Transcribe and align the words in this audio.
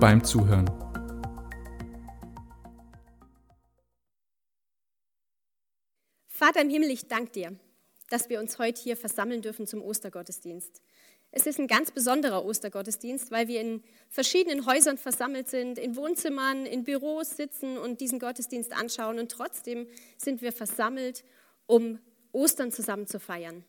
beim 0.00 0.24
Zuhören. 0.24 0.64
Vater 6.26 6.62
im 6.62 6.70
Himmel, 6.70 6.90
ich 6.90 7.06
danke 7.06 7.32
dir, 7.32 7.56
dass 8.08 8.30
wir 8.30 8.40
uns 8.40 8.58
heute 8.58 8.80
hier 8.80 8.96
versammeln 8.96 9.42
dürfen 9.42 9.66
zum 9.66 9.82
Ostergottesdienst. 9.82 10.80
Es 11.32 11.46
ist 11.46 11.60
ein 11.60 11.66
ganz 11.66 11.90
besonderer 11.90 12.46
Ostergottesdienst, 12.46 13.30
weil 13.30 13.46
wir 13.46 13.60
in 13.60 13.84
verschiedenen 14.08 14.64
Häusern 14.64 14.96
versammelt 14.96 15.48
sind, 15.48 15.78
in 15.78 15.94
Wohnzimmern, 15.96 16.64
in 16.64 16.82
Büros 16.82 17.36
sitzen 17.36 17.76
und 17.76 18.00
diesen 18.00 18.18
Gottesdienst 18.18 18.72
anschauen. 18.72 19.18
Und 19.18 19.30
trotzdem 19.30 19.86
sind 20.16 20.40
wir 20.40 20.52
versammelt, 20.52 21.24
um 21.66 21.98
Ostern 22.32 22.72
zusammen 22.72 23.06
zu 23.06 23.20
feiern. 23.20 23.64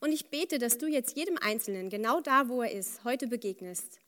Und 0.00 0.10
ich 0.10 0.30
bete, 0.30 0.58
dass 0.58 0.78
du 0.78 0.88
jetzt 0.88 1.16
jedem 1.16 1.38
Einzelnen, 1.38 1.90
genau 1.90 2.20
da, 2.20 2.48
wo 2.48 2.60
er 2.60 2.72
ist, 2.72 3.04
heute 3.04 3.28
begegnest. 3.28 3.99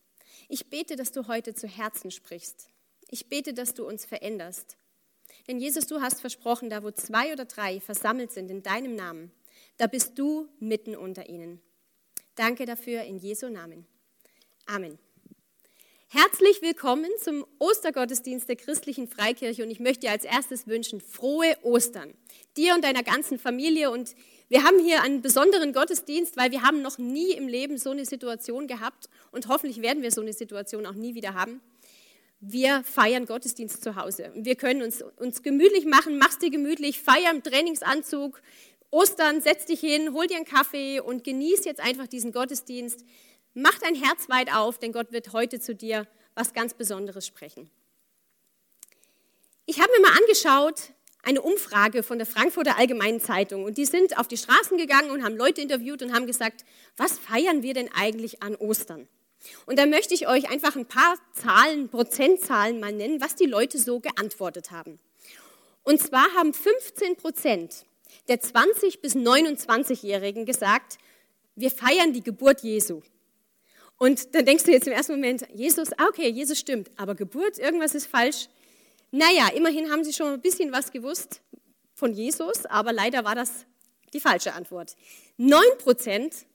Ich 0.49 0.69
bete, 0.69 0.95
dass 0.95 1.11
du 1.11 1.27
heute 1.27 1.53
zu 1.53 1.67
Herzen 1.67 2.11
sprichst. 2.11 2.69
Ich 3.09 3.27
bete, 3.27 3.53
dass 3.53 3.73
du 3.73 3.85
uns 3.85 4.05
veränderst. 4.05 4.77
Denn 5.47 5.59
Jesus, 5.59 5.87
du 5.87 6.01
hast 6.01 6.21
versprochen, 6.21 6.69
da 6.69 6.83
wo 6.83 6.91
zwei 6.91 7.33
oder 7.33 7.45
drei 7.45 7.79
versammelt 7.79 8.31
sind 8.31 8.49
in 8.49 8.63
deinem 8.63 8.95
Namen, 8.95 9.31
da 9.77 9.87
bist 9.87 10.17
du 10.17 10.47
mitten 10.59 10.95
unter 10.95 11.29
ihnen. 11.29 11.61
Danke 12.35 12.65
dafür 12.65 13.03
in 13.03 13.17
Jesu 13.17 13.49
Namen. 13.49 13.85
Amen. 14.65 14.97
Herzlich 16.15 16.61
willkommen 16.61 17.09
zum 17.19 17.43
Ostergottesdienst 17.57 18.47
der 18.47 18.55
christlichen 18.55 19.07
Freikirche 19.07 19.63
und 19.63 19.71
ich 19.71 19.79
möchte 19.79 20.01
dir 20.01 20.11
als 20.11 20.23
erstes 20.23 20.67
wünschen 20.67 21.01
frohe 21.01 21.57
Ostern. 21.63 22.13
Dir 22.55 22.75
und 22.75 22.83
deiner 22.83 23.01
ganzen 23.01 23.39
Familie 23.39 23.89
und 23.89 24.15
wir 24.53 24.63
haben 24.63 24.77
hier 24.77 25.01
einen 25.01 25.23
besonderen 25.23 25.73
Gottesdienst, 25.73 26.37
weil 26.37 26.51
wir 26.51 26.61
haben 26.61 26.83
noch 26.83 26.99
nie 26.99 27.31
im 27.31 27.47
Leben 27.47 27.79
so 27.79 27.89
eine 27.89 28.05
Situation 28.05 28.67
gehabt 28.67 29.09
und 29.31 29.47
hoffentlich 29.47 29.81
werden 29.81 30.03
wir 30.03 30.11
so 30.11 30.21
eine 30.21 30.31
Situation 30.31 30.85
auch 30.85 30.93
nie 30.93 31.15
wieder 31.15 31.33
haben. 31.33 31.59
Wir 32.39 32.83
feiern 32.83 33.25
Gottesdienst 33.25 33.83
zu 33.83 33.95
Hause 33.95 34.31
wir 34.35 34.55
können 34.55 34.83
uns, 34.83 35.03
uns 35.17 35.41
gemütlich 35.41 35.87
machen, 35.87 36.19
machst 36.19 36.43
dir 36.43 36.51
gemütlich, 36.51 36.99
feier 36.99 37.31
im 37.31 37.41
Trainingsanzug, 37.41 38.43
Ostern, 38.91 39.41
setz 39.41 39.65
dich 39.65 39.79
hin, 39.79 40.13
hol 40.13 40.27
dir 40.27 40.35
einen 40.35 40.45
Kaffee 40.45 40.99
und 40.99 41.23
genieß 41.23 41.65
jetzt 41.65 41.81
einfach 41.81 42.05
diesen 42.05 42.31
Gottesdienst. 42.31 43.03
Mach 43.55 43.79
dein 43.79 43.95
Herz 43.95 44.29
weit 44.29 44.53
auf, 44.53 44.77
denn 44.77 44.91
Gott 44.91 45.11
wird 45.11 45.33
heute 45.33 45.59
zu 45.59 45.73
dir 45.73 46.07
was 46.35 46.53
ganz 46.53 46.75
Besonderes 46.75 47.25
sprechen. 47.25 47.71
Ich 49.65 49.79
habe 49.79 49.91
mir 49.97 50.01
mal 50.07 50.15
angeschaut, 50.15 50.93
eine 51.23 51.41
Umfrage 51.41 52.03
von 52.03 52.17
der 52.17 52.27
Frankfurter 52.27 52.77
Allgemeinen 52.77 53.21
Zeitung. 53.21 53.63
Und 53.63 53.77
die 53.77 53.85
sind 53.85 54.17
auf 54.19 54.27
die 54.27 54.37
Straßen 54.37 54.77
gegangen 54.77 55.09
und 55.09 55.23
haben 55.23 55.37
Leute 55.37 55.61
interviewt 55.61 56.03
und 56.03 56.13
haben 56.13 56.27
gesagt, 56.27 56.65
was 56.97 57.17
feiern 57.17 57.63
wir 57.63 57.73
denn 57.73 57.89
eigentlich 57.93 58.43
an 58.43 58.55
Ostern? 58.55 59.07
Und 59.65 59.79
da 59.79 59.85
möchte 59.85 60.13
ich 60.13 60.27
euch 60.27 60.49
einfach 60.49 60.75
ein 60.75 60.85
paar 60.85 61.15
Zahlen, 61.33 61.89
Prozentzahlen 61.89 62.79
mal 62.79 62.91
nennen, 62.91 63.21
was 63.21 63.35
die 63.35 63.45
Leute 63.45 63.77
so 63.77 63.99
geantwortet 63.99 64.71
haben. 64.71 64.99
Und 65.83 66.01
zwar 66.01 66.27
haben 66.35 66.53
15 66.53 67.15
Prozent 67.15 67.85
der 68.27 68.39
20 68.39 69.01
bis 69.01 69.15
29-Jährigen 69.15 70.45
gesagt, 70.45 70.97
wir 71.55 71.71
feiern 71.71 72.13
die 72.13 72.23
Geburt 72.23 72.61
Jesu. 72.61 73.01
Und 73.97 74.33
dann 74.35 74.45
denkst 74.45 74.63
du 74.63 74.71
jetzt 74.71 74.87
im 74.87 74.93
ersten 74.93 75.13
Moment, 75.13 75.45
Jesus, 75.53 75.91
ah, 75.97 76.07
okay, 76.07 76.29
Jesus 76.29 76.59
stimmt, 76.59 76.89
aber 76.97 77.15
Geburt, 77.15 77.57
irgendwas 77.59 77.95
ist 77.95 78.07
falsch. 78.07 78.47
Naja, 79.15 79.49
immerhin 79.49 79.91
haben 79.91 80.03
sie 80.03 80.11
schon 80.11 80.33
ein 80.33 80.41
bisschen 80.41 80.71
was 80.71 80.91
gewusst 80.91 81.43
von 81.93 82.13
Jesus, 82.13 82.65
aber 82.65 82.91
leider 82.91 83.23
war 83.23 83.35
das 83.35 83.67
die 84.11 84.19
falsche 84.19 84.53
Antwort. 84.53 84.95
Neun 85.37 85.77
Prozent 85.77 86.47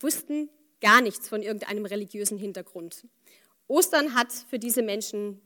wussten 0.00 0.48
gar 0.80 1.02
nichts 1.02 1.28
von 1.28 1.42
irgendeinem 1.42 1.84
religiösen 1.84 2.38
Hintergrund. 2.38 3.06
Ostern 3.68 4.14
hat 4.14 4.32
für 4.32 4.58
diese 4.58 4.80
Menschen 4.80 5.42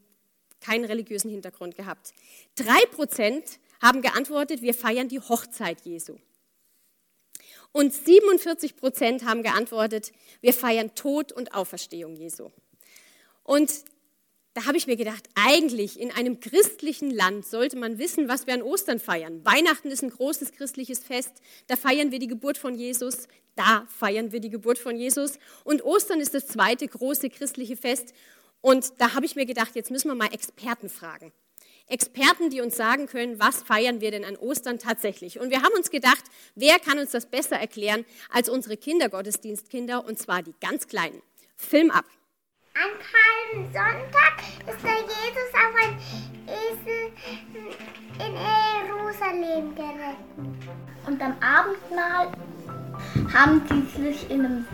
keinen 0.60 0.84
religiösen 0.84 1.28
Hintergrund 1.28 1.74
gehabt. 1.74 2.12
Drei 2.54 2.86
Prozent 2.92 3.58
haben 3.82 4.00
geantwortet, 4.00 4.62
wir 4.62 4.72
feiern 4.72 5.08
die 5.08 5.18
Hochzeit 5.18 5.80
Jesu. 5.80 6.18
Und 7.72 7.92
47 7.92 8.76
Prozent 8.76 9.24
haben 9.24 9.42
geantwortet, 9.42 10.12
wir 10.40 10.54
feiern 10.54 10.94
Tod 10.94 11.32
und 11.32 11.52
Auferstehung 11.52 12.14
Jesu. 12.14 12.52
Und 13.42 13.72
da 14.60 14.66
habe 14.66 14.76
ich 14.76 14.86
mir 14.86 14.96
gedacht, 14.96 15.26
eigentlich 15.34 15.98
in 15.98 16.10
einem 16.10 16.38
christlichen 16.38 17.10
Land 17.10 17.46
sollte 17.46 17.78
man 17.78 17.98
wissen, 17.98 18.28
was 18.28 18.46
wir 18.46 18.52
an 18.52 18.60
Ostern 18.60 19.00
feiern. 19.00 19.42
Weihnachten 19.42 19.88
ist 19.90 20.02
ein 20.02 20.10
großes 20.10 20.52
christliches 20.52 20.98
Fest, 20.98 21.32
da 21.66 21.76
feiern 21.76 22.10
wir 22.10 22.18
die 22.18 22.26
Geburt 22.26 22.58
von 22.58 22.74
Jesus, 22.74 23.26
da 23.56 23.86
feiern 23.88 24.32
wir 24.32 24.40
die 24.40 24.50
Geburt 24.50 24.78
von 24.78 24.96
Jesus. 24.96 25.38
Und 25.64 25.82
Ostern 25.82 26.20
ist 26.20 26.34
das 26.34 26.46
zweite 26.46 26.86
große 26.86 27.30
christliche 27.30 27.74
Fest. 27.74 28.12
Und 28.60 28.92
da 28.98 29.14
habe 29.14 29.24
ich 29.24 29.34
mir 29.34 29.46
gedacht, 29.46 29.76
jetzt 29.76 29.90
müssen 29.90 30.08
wir 30.08 30.14
mal 30.14 30.32
Experten 30.34 30.90
fragen. 30.90 31.32
Experten, 31.86 32.50
die 32.50 32.60
uns 32.60 32.76
sagen 32.76 33.06
können, 33.06 33.40
was 33.40 33.62
feiern 33.62 34.02
wir 34.02 34.10
denn 34.10 34.26
an 34.26 34.36
Ostern 34.36 34.78
tatsächlich. 34.78 35.40
Und 35.40 35.48
wir 35.48 35.62
haben 35.62 35.74
uns 35.74 35.90
gedacht, 35.90 36.24
wer 36.54 36.78
kann 36.78 36.98
uns 36.98 37.12
das 37.12 37.24
besser 37.24 37.56
erklären 37.56 38.04
als 38.28 38.50
unsere 38.50 38.76
Kindergottesdienstkinder, 38.76 40.04
und 40.04 40.18
zwar 40.18 40.42
die 40.42 40.54
ganz 40.60 40.86
Kleinen. 40.86 41.22
Film 41.56 41.90
ab. 41.90 42.04
An 42.72 42.90
Palmsonntag 43.02 44.38
ist 44.68 44.84
der 44.84 45.00
Jesus 45.00 45.50
auf 45.54 45.74
ein 45.82 45.98
Esel 46.46 47.12
in 48.18 48.34
Jerusalem 48.86 49.74
geritten. 49.74 50.56
Und 51.04 51.20
am 51.20 51.34
Abendmahl 51.40 52.30
haben 53.34 53.62
sie 53.68 54.02
sich 54.02 54.30
in 54.30 54.46
einem 54.46 54.66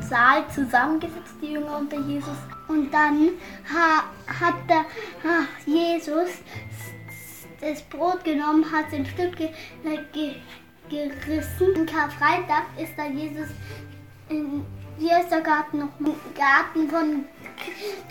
Saal 0.00 0.48
zusammengesetzt, 0.54 1.34
die 1.42 1.52
Jünger 1.52 1.78
und 1.78 1.92
der 1.92 2.00
Jesus. 2.00 2.38
Und 2.68 2.90
dann 2.90 3.30
ha, 3.70 4.04
hat 4.26 4.70
der 4.70 4.86
ha, 5.22 5.46
Jesus 5.66 6.30
das 7.60 7.82
Brot 7.82 8.24
genommen, 8.24 8.64
hat 8.72 8.86
es 8.88 8.94
in 8.94 9.06
Stücke 9.06 9.52
ge, 10.12 10.34
gerissen. 10.88 11.76
Am 11.76 11.86
Karfreitag 11.86 12.64
ist 12.78 12.94
da 12.96 13.04
Jesus 13.04 13.48
in 14.30 14.64
hier 14.98 15.20
ist 15.20 15.30
der 15.30 15.40
Garten 15.40 15.78
noch 15.78 15.88
Garten 16.34 16.88
von 16.88 17.24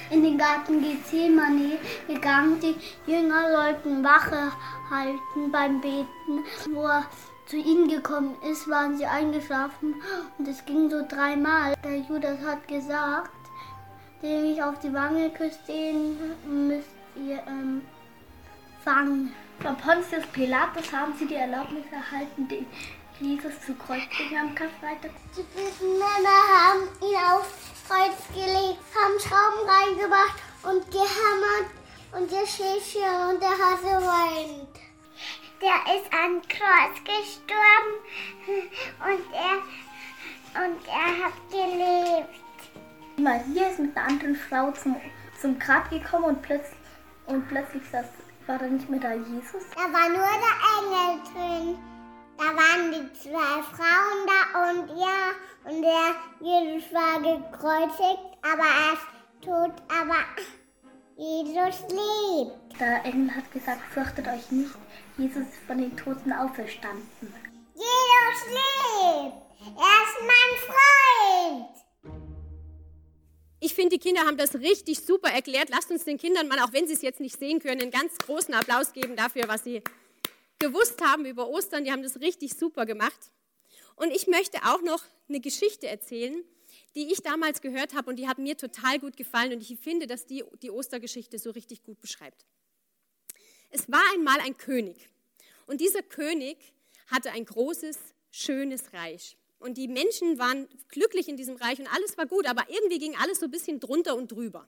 in 0.09 0.23
den 0.23 0.37
Garten 0.37 0.81
Gethsemane 0.81 1.77
gegangen. 2.07 2.59
Die 2.59 2.75
Jünger 3.11 3.51
sollten 3.51 4.03
Wache 4.03 4.51
halten 4.89 5.51
beim 5.51 5.81
Beten. 5.81 6.43
Wo 6.71 6.83
er 6.83 7.05
zu 7.45 7.57
ihnen 7.57 7.87
gekommen 7.87 8.35
ist, 8.49 8.69
waren 8.69 8.97
sie 8.97 9.05
eingeschlafen 9.05 9.95
und 10.37 10.47
es 10.47 10.63
ging 10.65 10.89
so 10.89 11.05
dreimal. 11.07 11.73
Der 11.83 11.97
Judas 11.97 12.39
hat 12.45 12.67
gesagt, 12.67 13.31
den 14.21 14.45
ich 14.45 14.63
auf 14.63 14.79
die 14.79 14.93
Wange 14.93 15.29
küsse, 15.31 15.59
den 15.67 16.17
müsst 16.67 16.95
ihr 17.15 17.43
ähm, 17.47 17.81
fangen. 18.83 19.33
Von 19.59 19.75
Pontius 19.77 20.25
Pilatus 20.31 20.91
haben 20.91 21.13
sie 21.17 21.25
die 21.25 21.35
Erlaubnis 21.35 21.85
erhalten, 21.91 22.47
den 22.47 22.65
Jesus 23.19 23.53
zu 23.65 23.73
kreuzigen 23.75 24.37
am 24.37 24.55
Karfreitag. 24.55 25.11
Die 25.37 25.43
bösen 25.55 25.93
Männer 25.93 26.39
haben 26.49 26.83
ihn 27.01 27.15
aufs 27.31 27.73
Kreuz 27.87 28.17
gelegt, 28.33 28.79
haben 28.95 29.19
Schrauben 29.19 29.69
reingemacht 29.69 30.35
und 30.63 30.89
gehämmert 30.91 31.69
und 32.11 32.31
der 32.31 32.45
Schäfchen 32.47 33.29
und 33.29 33.41
der 33.41 33.51
Hase 33.51 34.05
weint. 34.05 34.69
Der 35.61 35.95
ist 35.95 36.11
an 36.11 36.41
Kreuz 36.49 36.95
gestorben 37.05 37.93
und 38.99 39.33
er, 39.33 40.65
und 40.65 40.87
er 40.87 41.25
hat 41.25 41.33
gelebt. 41.51 42.43
Maria 43.17 43.69
ist 43.69 43.79
mit 43.79 43.95
einer 43.95 44.07
anderen 44.07 44.35
Frau 44.35 44.71
zum, 44.71 44.99
zum 45.39 45.59
Grab 45.59 45.89
gekommen 45.89 46.25
und 46.25 46.41
plötzlich, 46.41 46.77
und 47.27 47.47
plötzlich 47.47 47.83
saß, 47.91 48.05
war 48.47 48.57
da 48.57 48.65
nicht 48.65 48.89
mehr 48.89 48.99
da 48.99 49.13
Jesus. 49.13 49.63
Da 49.75 49.81
war 49.93 50.09
nur 50.09 50.17
der 50.17 50.57
Engel 50.79 51.23
drin. 51.31 51.92
Da 52.43 52.49
waren 52.57 52.91
die 52.91 53.19
zwei 53.19 53.63
Frauen 53.63 54.27
da 54.27 54.69
und 54.69 54.99
ja, 54.99 55.31
und 55.63 55.81
der 55.81 56.13
Jesus 56.41 56.91
war 56.91 57.17
gekreuzigt, 57.21 58.19
aber 58.41 58.67
er 58.67 58.93
ist 58.93 59.07
tot, 59.41 59.71
aber 59.87 60.25
Jesus 61.15 61.79
lebt. 61.87 62.81
Der 62.81 63.05
Engel 63.05 63.33
hat 63.33 63.49
gesagt, 63.49 63.81
fürchtet 63.93 64.27
euch 64.27 64.51
nicht, 64.51 64.75
Jesus 65.17 65.43
ist 65.43 65.63
von 65.65 65.77
den 65.77 65.95
Toten 65.95 66.33
auferstanden. 66.33 67.33
Jesus 67.75 68.45
lebt! 68.49 69.35
Er 69.77 69.95
ist 70.03 70.19
mein 70.19 70.51
Freund! 70.67 71.77
Ich 73.61 73.73
finde, 73.73 73.97
die 73.97 73.99
Kinder 73.99 74.25
haben 74.25 74.35
das 74.35 74.55
richtig 74.55 74.99
super 74.99 75.29
erklärt. 75.29 75.69
Lasst 75.69 75.89
uns 75.91 76.03
den 76.03 76.17
Kindern 76.17 76.49
mal, 76.49 76.59
auch 76.59 76.73
wenn 76.73 76.87
sie 76.87 76.93
es 76.93 77.01
jetzt 77.03 77.21
nicht 77.21 77.39
sehen 77.39 77.59
können, 77.59 77.79
einen 77.79 77.91
ganz 77.91 78.17
großen 78.17 78.53
Applaus 78.53 78.91
geben 78.91 79.15
dafür, 79.15 79.47
was 79.47 79.63
sie 79.63 79.81
gewusst 80.63 81.01
haben 81.01 81.25
über 81.25 81.49
Ostern. 81.49 81.83
Die 81.83 81.91
haben 81.91 82.03
das 82.03 82.21
richtig 82.21 82.53
super 82.53 82.85
gemacht. 82.85 83.31
Und 83.95 84.11
ich 84.11 84.27
möchte 84.27 84.59
auch 84.63 84.81
noch 84.81 85.03
eine 85.27 85.39
Geschichte 85.39 85.87
erzählen, 85.87 86.43
die 86.95 87.11
ich 87.11 87.21
damals 87.21 87.61
gehört 87.61 87.93
habe 87.93 88.09
und 88.09 88.15
die 88.17 88.27
hat 88.27 88.37
mir 88.37 88.55
total 88.57 88.99
gut 88.99 89.17
gefallen 89.17 89.53
und 89.53 89.61
ich 89.61 89.77
finde, 89.79 90.07
dass 90.07 90.25
die 90.25 90.43
die 90.61 90.71
Ostergeschichte 90.71 91.37
so 91.37 91.51
richtig 91.51 91.83
gut 91.83 91.99
beschreibt. 92.01 92.45
Es 93.69 93.91
war 93.91 94.03
einmal 94.13 94.39
ein 94.39 94.57
König 94.57 95.09
und 95.67 95.81
dieser 95.81 96.01
König 96.01 96.57
hatte 97.07 97.31
ein 97.31 97.45
großes, 97.45 97.97
schönes 98.31 98.93
Reich. 98.93 99.37
Und 99.59 99.77
die 99.77 99.87
Menschen 99.87 100.39
waren 100.39 100.67
glücklich 100.89 101.27
in 101.27 101.37
diesem 101.37 101.55
Reich 101.55 101.79
und 101.79 101.87
alles 101.87 102.17
war 102.17 102.25
gut, 102.25 102.47
aber 102.47 102.63
irgendwie 102.69 102.99
ging 102.99 103.15
alles 103.17 103.39
so 103.39 103.45
ein 103.45 103.51
bisschen 103.51 103.79
drunter 103.79 104.15
und 104.15 104.31
drüber. 104.31 104.67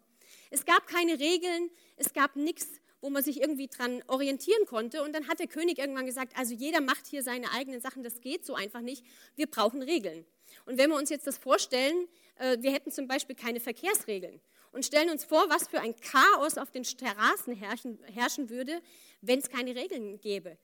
Es 0.50 0.66
gab 0.66 0.88
keine 0.88 1.20
Regeln, 1.20 1.70
es 1.98 2.14
gab 2.14 2.36
nichts, 2.36 2.68
wo 3.06 3.12
man 3.12 3.24
sich 3.24 3.40
irgendwie 3.40 3.68
dran 3.68 4.02
orientieren 4.08 4.66
konnte. 4.66 5.04
Und 5.04 5.14
dann 5.14 5.28
hat 5.28 5.38
der 5.38 5.46
König 5.46 5.78
irgendwann 5.78 6.08
gesagt, 6.08 6.36
also 6.36 6.56
jeder 6.56 6.82
macht 6.82 7.06
hier 7.06 7.22
seine 7.22 7.52
eigenen 7.52 7.80
Sachen, 7.80 8.02
das 8.02 8.20
geht 8.20 8.44
so 8.44 8.56
einfach 8.56 8.82
nicht, 8.82 9.06
wir 9.36 9.46
brauchen 9.46 9.84
Regeln. 9.84 10.26
Und 10.66 10.80
wenn 10.80 10.90
wir 10.90 10.98
uns 10.98 11.12
jetzt 11.12 11.28
das 11.28 11.38
vorstellen, 11.38 12.08
äh, 12.40 12.58
wir 12.62 12.72
hätten 12.72 12.92
zum 12.92 13.08
Beispiel 13.08 13.36
keine 13.36 13.60
Verkehrsregeln 13.60 14.42
und 14.72 14.88
stellen 14.88 15.12
uns 15.12 15.24
vor, 15.24 15.48
was 15.50 15.68
für 15.68 15.82
ein 15.82 15.94
Chaos 15.98 16.58
auf 16.58 16.72
den 16.72 16.84
Straßen 16.84 17.54
herrschen, 17.54 18.00
herrschen 18.12 18.50
würde, 18.50 18.82
wenn 19.22 19.38
es 19.38 19.50
keine 19.52 19.76
Regeln 19.76 20.20
gäbe. 20.20 20.58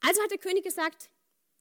Also 0.00 0.22
hat 0.22 0.30
der 0.30 0.38
König 0.38 0.62
gesagt, 0.62 1.10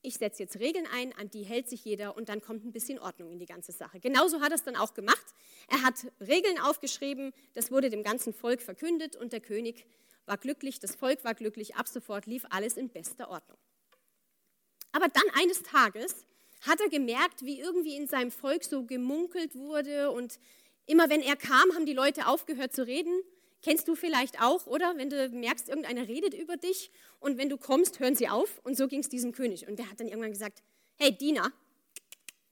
ich 0.04 0.16
setze 0.16 0.44
jetzt 0.44 0.60
Regeln 0.60 0.86
ein, 0.94 1.14
an 1.14 1.30
die 1.30 1.44
hält 1.44 1.70
sich 1.70 1.84
jeder 1.84 2.16
und 2.16 2.30
dann 2.30 2.42
kommt 2.42 2.66
ein 2.66 2.72
bisschen 2.72 3.00
Ordnung 3.00 3.32
in 3.32 3.40
die 3.40 3.46
ganze 3.46 3.72
Sache. 3.72 4.00
Genauso 4.00 4.42
hat 4.42 4.52
er 4.52 4.56
es 4.56 4.64
dann 4.64 4.76
auch 4.76 4.94
gemacht. 4.94 5.26
Er 5.70 5.82
hat 5.82 6.06
Regeln 6.20 6.60
aufgeschrieben, 6.60 7.34
das 7.54 7.72
wurde 7.72 7.90
dem 7.90 8.04
ganzen 8.04 8.34
Volk 8.34 8.62
verkündet 8.62 9.16
und 9.16 9.34
der 9.34 9.40
König 9.40 9.86
war 10.26 10.38
glücklich, 10.38 10.80
das 10.80 10.96
Volk 10.96 11.24
war 11.24 11.34
glücklich, 11.34 11.76
ab 11.76 11.88
sofort 11.88 12.26
lief 12.26 12.46
alles 12.50 12.78
in 12.78 12.90
bester 12.90 13.30
Ordnung. 13.30 13.58
Aber 14.92 15.08
dann 15.08 15.24
eines 15.42 15.64
Tages 15.64 16.26
hat 16.62 16.80
er 16.80 16.90
gemerkt, 16.90 17.44
wie 17.44 17.60
irgendwie 17.60 17.96
in 17.96 18.08
seinem 18.08 18.32
Volk 18.32 18.64
so 18.64 18.86
gemunkelt 18.86 19.56
wurde 19.56 20.12
und 20.12 20.40
immer 20.86 21.10
wenn 21.10 21.22
er 21.22 21.36
kam, 21.36 21.74
haben 21.74 21.86
die 21.86 21.94
Leute 21.94 22.28
aufgehört 22.28 22.74
zu 22.74 22.86
reden. 22.86 23.22
Kennst 23.64 23.88
du 23.88 23.96
vielleicht 23.96 24.42
auch, 24.42 24.68
oder? 24.68 24.98
Wenn 24.98 25.10
du 25.10 25.30
merkst, 25.30 25.70
irgendeiner 25.70 26.06
redet 26.06 26.34
über 26.34 26.58
dich 26.58 26.92
und 27.22 27.38
wenn 27.38 27.48
du 27.48 27.58
kommst, 27.58 28.02
hören 28.02 28.14
sie 28.14 28.28
auf. 28.28 28.60
Und 28.66 28.76
so 28.76 28.90
ging 28.90 29.00
es 29.00 29.08
diesem 29.08 29.32
König. 29.32 29.68
Und 29.68 29.80
der 29.80 29.90
hat 29.90 30.02
dann 30.02 30.08
irgendwann 30.08 30.34
gesagt, 30.34 30.62
hey 30.98 31.18
Diener, 31.18 31.52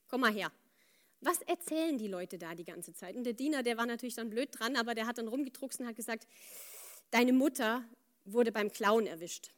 komm 0.07 0.21
mal 0.21 0.31
her. 0.31 0.51
Was 1.19 1.41
erzählen 1.41 1.97
die 1.97 2.07
Leute 2.07 2.37
da 2.37 2.55
die 2.55 2.63
ganze 2.63 2.93
Zeit? 2.93 3.17
Und 3.17 3.25
der 3.25 3.33
Diener, 3.33 3.61
der 3.61 3.77
war 3.77 3.85
natürlich 3.85 4.15
dann 4.15 4.29
blöd 4.29 4.49
dran, 4.57 4.77
aber 4.77 4.95
der 4.95 5.05
hat 5.05 5.17
dann 5.17 5.27
rumgedruckst 5.27 5.81
und 5.81 5.87
hat 5.87 5.97
gesagt, 5.97 6.27
deine 7.11 7.33
Mutter 7.33 7.83
wurde 8.23 8.53
beim 8.53 8.71
Klauen 8.71 9.05
erwischt. 9.05 9.51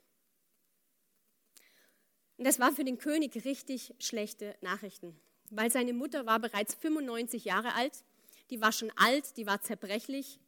Und 2.38 2.48
das 2.48 2.60
war 2.60 2.72
für 2.72 2.84
den 2.84 2.98
König 2.98 3.46
richtig 3.46 3.94
schlechte 4.00 4.56
Nachrichten, 4.62 5.16
weil 5.52 5.72
seine 5.72 5.94
Mutter 5.94 6.26
war 6.26 6.40
bereits 6.40 6.74
95 6.74 7.46
Jahre 7.46 7.76
alt, 7.76 8.04
die 8.50 8.60
war 8.60 8.72
schon 8.72 8.92
alt, 8.96 9.38
die 9.38 9.46
war 9.46 9.62
zerbrechlich 9.62 10.40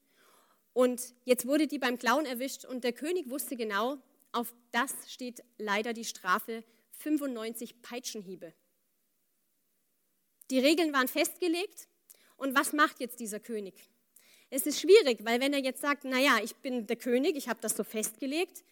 und 0.75 1.13
jetzt 1.23 1.47
wurde 1.47 1.67
die 1.67 1.79
beim 1.79 1.97
Klauen 1.97 2.25
erwischt 2.25 2.65
und 2.65 2.83
der 2.83 2.91
König 2.91 3.29
wusste 3.29 3.55
genau, 3.55 3.97
auf 4.33 4.53
das 4.73 4.91
steht 5.07 5.41
leider 5.57 5.93
die 5.93 6.03
Strafe 6.03 6.65
95 6.99 7.81
Peitschenhiebe. 7.81 8.53
Die 10.51 10.59
Regeln 10.59 10.91
waren 10.91 11.07
festgelegt 11.07 11.87
und 12.35 12.55
was 12.55 12.73
macht 12.73 12.99
jetzt 12.99 13.21
dieser 13.21 13.39
König? 13.39 13.89
Es 14.49 14.67
ist 14.67 14.81
schwierig, 14.81 15.23
weil 15.23 15.39
wenn 15.39 15.53
er 15.53 15.61
jetzt 15.61 15.79
sagt, 15.79 16.03
naja, 16.03 16.39
ich 16.43 16.53
bin 16.57 16.85
der 16.87 16.97
König, 16.97 17.37
ich 17.37 17.47
habe 17.47 17.61
das 17.61 17.77
so 17.77 17.85
festgelegt, 17.85 18.65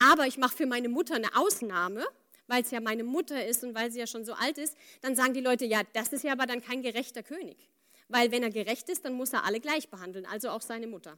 aber 0.00 0.26
ich 0.26 0.38
mache 0.38 0.56
für 0.56 0.66
meine 0.66 0.88
Mutter 0.88 1.14
eine 1.14 1.36
Ausnahme, 1.36 2.04
weil 2.48 2.62
es 2.62 2.72
ja 2.72 2.80
meine 2.80 3.04
Mutter 3.04 3.46
ist 3.46 3.62
und 3.62 3.76
weil 3.76 3.92
sie 3.92 4.00
ja 4.00 4.08
schon 4.08 4.24
so 4.24 4.32
alt 4.32 4.58
ist, 4.58 4.76
dann 5.02 5.14
sagen 5.14 5.34
die 5.34 5.40
Leute, 5.40 5.66
ja, 5.66 5.82
das 5.92 6.12
ist 6.12 6.24
ja 6.24 6.32
aber 6.32 6.46
dann 6.46 6.62
kein 6.62 6.82
gerechter 6.82 7.22
König. 7.22 7.70
Weil 8.08 8.32
wenn 8.32 8.42
er 8.42 8.50
gerecht 8.50 8.88
ist, 8.88 9.04
dann 9.04 9.12
muss 9.12 9.32
er 9.32 9.44
alle 9.44 9.60
gleich 9.60 9.88
behandeln, 9.88 10.26
also 10.26 10.50
auch 10.50 10.60
seine 10.60 10.88
Mutter. 10.88 11.16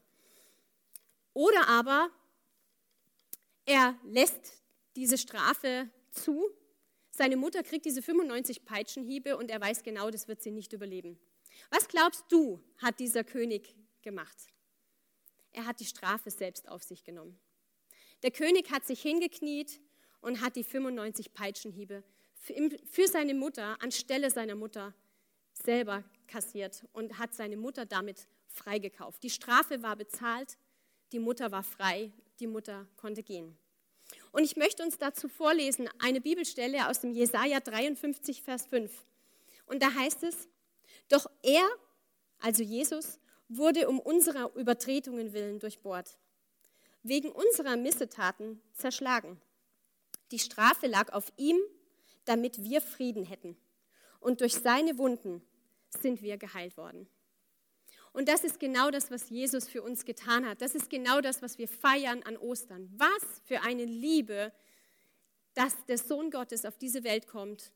Oder 1.36 1.68
aber 1.68 2.10
er 3.66 3.94
lässt 4.04 4.62
diese 4.96 5.18
Strafe 5.18 5.90
zu, 6.10 6.48
seine 7.10 7.36
Mutter 7.36 7.62
kriegt 7.62 7.84
diese 7.84 8.00
95 8.00 8.64
Peitschenhiebe 8.64 9.36
und 9.36 9.50
er 9.50 9.60
weiß 9.60 9.82
genau, 9.82 10.08
das 10.08 10.28
wird 10.28 10.40
sie 10.40 10.50
nicht 10.50 10.72
überleben. 10.72 11.20
Was 11.68 11.88
glaubst 11.88 12.24
du, 12.30 12.64
hat 12.78 13.00
dieser 13.00 13.22
König 13.22 13.76
gemacht? 14.00 14.34
Er 15.52 15.66
hat 15.66 15.78
die 15.80 15.84
Strafe 15.84 16.30
selbst 16.30 16.70
auf 16.70 16.82
sich 16.82 17.04
genommen. 17.04 17.38
Der 18.22 18.30
König 18.30 18.70
hat 18.70 18.86
sich 18.86 19.02
hingekniet 19.02 19.78
und 20.22 20.40
hat 20.40 20.56
die 20.56 20.64
95 20.64 21.34
Peitschenhiebe 21.34 22.02
für 22.86 23.08
seine 23.08 23.34
Mutter 23.34 23.76
anstelle 23.82 24.30
seiner 24.30 24.54
Mutter 24.54 24.94
selber 25.52 26.02
kassiert 26.28 26.86
und 26.94 27.18
hat 27.18 27.34
seine 27.34 27.58
Mutter 27.58 27.84
damit 27.84 28.26
freigekauft. 28.48 29.22
Die 29.22 29.28
Strafe 29.28 29.82
war 29.82 29.96
bezahlt, 29.96 30.56
die 31.12 31.18
Mutter 31.18 31.52
war 31.52 31.62
frei, 31.62 32.12
die 32.40 32.46
Mutter 32.46 32.86
konnte 32.96 33.22
gehen. 33.22 33.56
Und 34.32 34.44
ich 34.44 34.56
möchte 34.56 34.82
uns 34.82 34.98
dazu 34.98 35.28
vorlesen 35.28 35.88
eine 35.98 36.20
Bibelstelle 36.20 36.88
aus 36.88 37.00
dem 37.00 37.12
Jesaja 37.12 37.60
53, 37.60 38.42
Vers 38.42 38.66
5. 38.66 39.04
Und 39.66 39.82
da 39.82 39.94
heißt 39.94 40.22
es: 40.22 40.48
Doch 41.08 41.26
er, 41.42 41.66
also 42.38 42.62
Jesus, 42.62 43.18
wurde 43.48 43.88
um 43.88 43.98
unserer 43.98 44.54
Übertretungen 44.54 45.32
willen 45.32 45.58
durchbohrt, 45.58 46.18
wegen 47.02 47.30
unserer 47.30 47.76
Missetaten 47.76 48.60
zerschlagen. 48.72 49.40
Die 50.32 50.38
Strafe 50.38 50.86
lag 50.86 51.12
auf 51.12 51.32
ihm, 51.36 51.58
damit 52.24 52.62
wir 52.62 52.80
Frieden 52.80 53.24
hätten. 53.24 53.56
Und 54.18 54.40
durch 54.40 54.54
seine 54.54 54.98
Wunden 54.98 55.42
sind 56.00 56.22
wir 56.22 56.36
geheilt 56.36 56.76
worden. 56.76 57.08
Und 58.16 58.28
das 58.28 58.44
ist 58.44 58.58
genau 58.58 58.90
das, 58.90 59.10
was 59.10 59.28
Jesus 59.28 59.68
für 59.68 59.82
uns 59.82 60.06
getan 60.06 60.46
hat. 60.48 60.62
Das 60.62 60.74
ist 60.74 60.88
genau 60.88 61.20
das, 61.20 61.42
was 61.42 61.58
wir 61.58 61.68
feiern 61.68 62.22
an 62.22 62.38
Ostern. 62.38 62.90
Was 62.96 63.42
für 63.44 63.60
eine 63.60 63.84
Liebe, 63.84 64.54
dass 65.52 65.84
der 65.84 65.98
Sohn 65.98 66.30
Gottes 66.30 66.64
auf 66.64 66.78
diese 66.78 67.04
Welt 67.04 67.26
kommt 67.26 67.72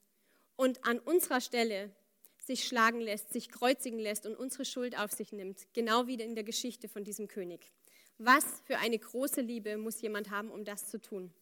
und 0.56 0.82
an 0.86 0.98
unserer 0.98 1.42
Stelle 1.42 1.90
sich 2.38 2.66
schlagen 2.66 3.02
lässt, 3.02 3.34
sich 3.34 3.50
kreuzigen 3.50 3.98
lässt 3.98 4.24
und 4.24 4.34
unsere 4.34 4.64
Schuld 4.64 4.98
auf 4.98 5.12
sich 5.12 5.30
nimmt, 5.32 5.66
genau 5.74 6.06
wie 6.06 6.14
in 6.14 6.34
der 6.34 6.44
Geschichte 6.44 6.88
von 6.88 7.04
diesem 7.04 7.28
König. 7.28 7.70
Was 8.16 8.62
für 8.64 8.78
eine 8.78 8.98
große 8.98 9.42
Liebe 9.42 9.76
muss 9.76 10.00
jemand 10.00 10.30
haben, 10.30 10.50
um 10.50 10.64
das 10.64 10.88
zu 10.88 11.02
tun? 11.02 11.34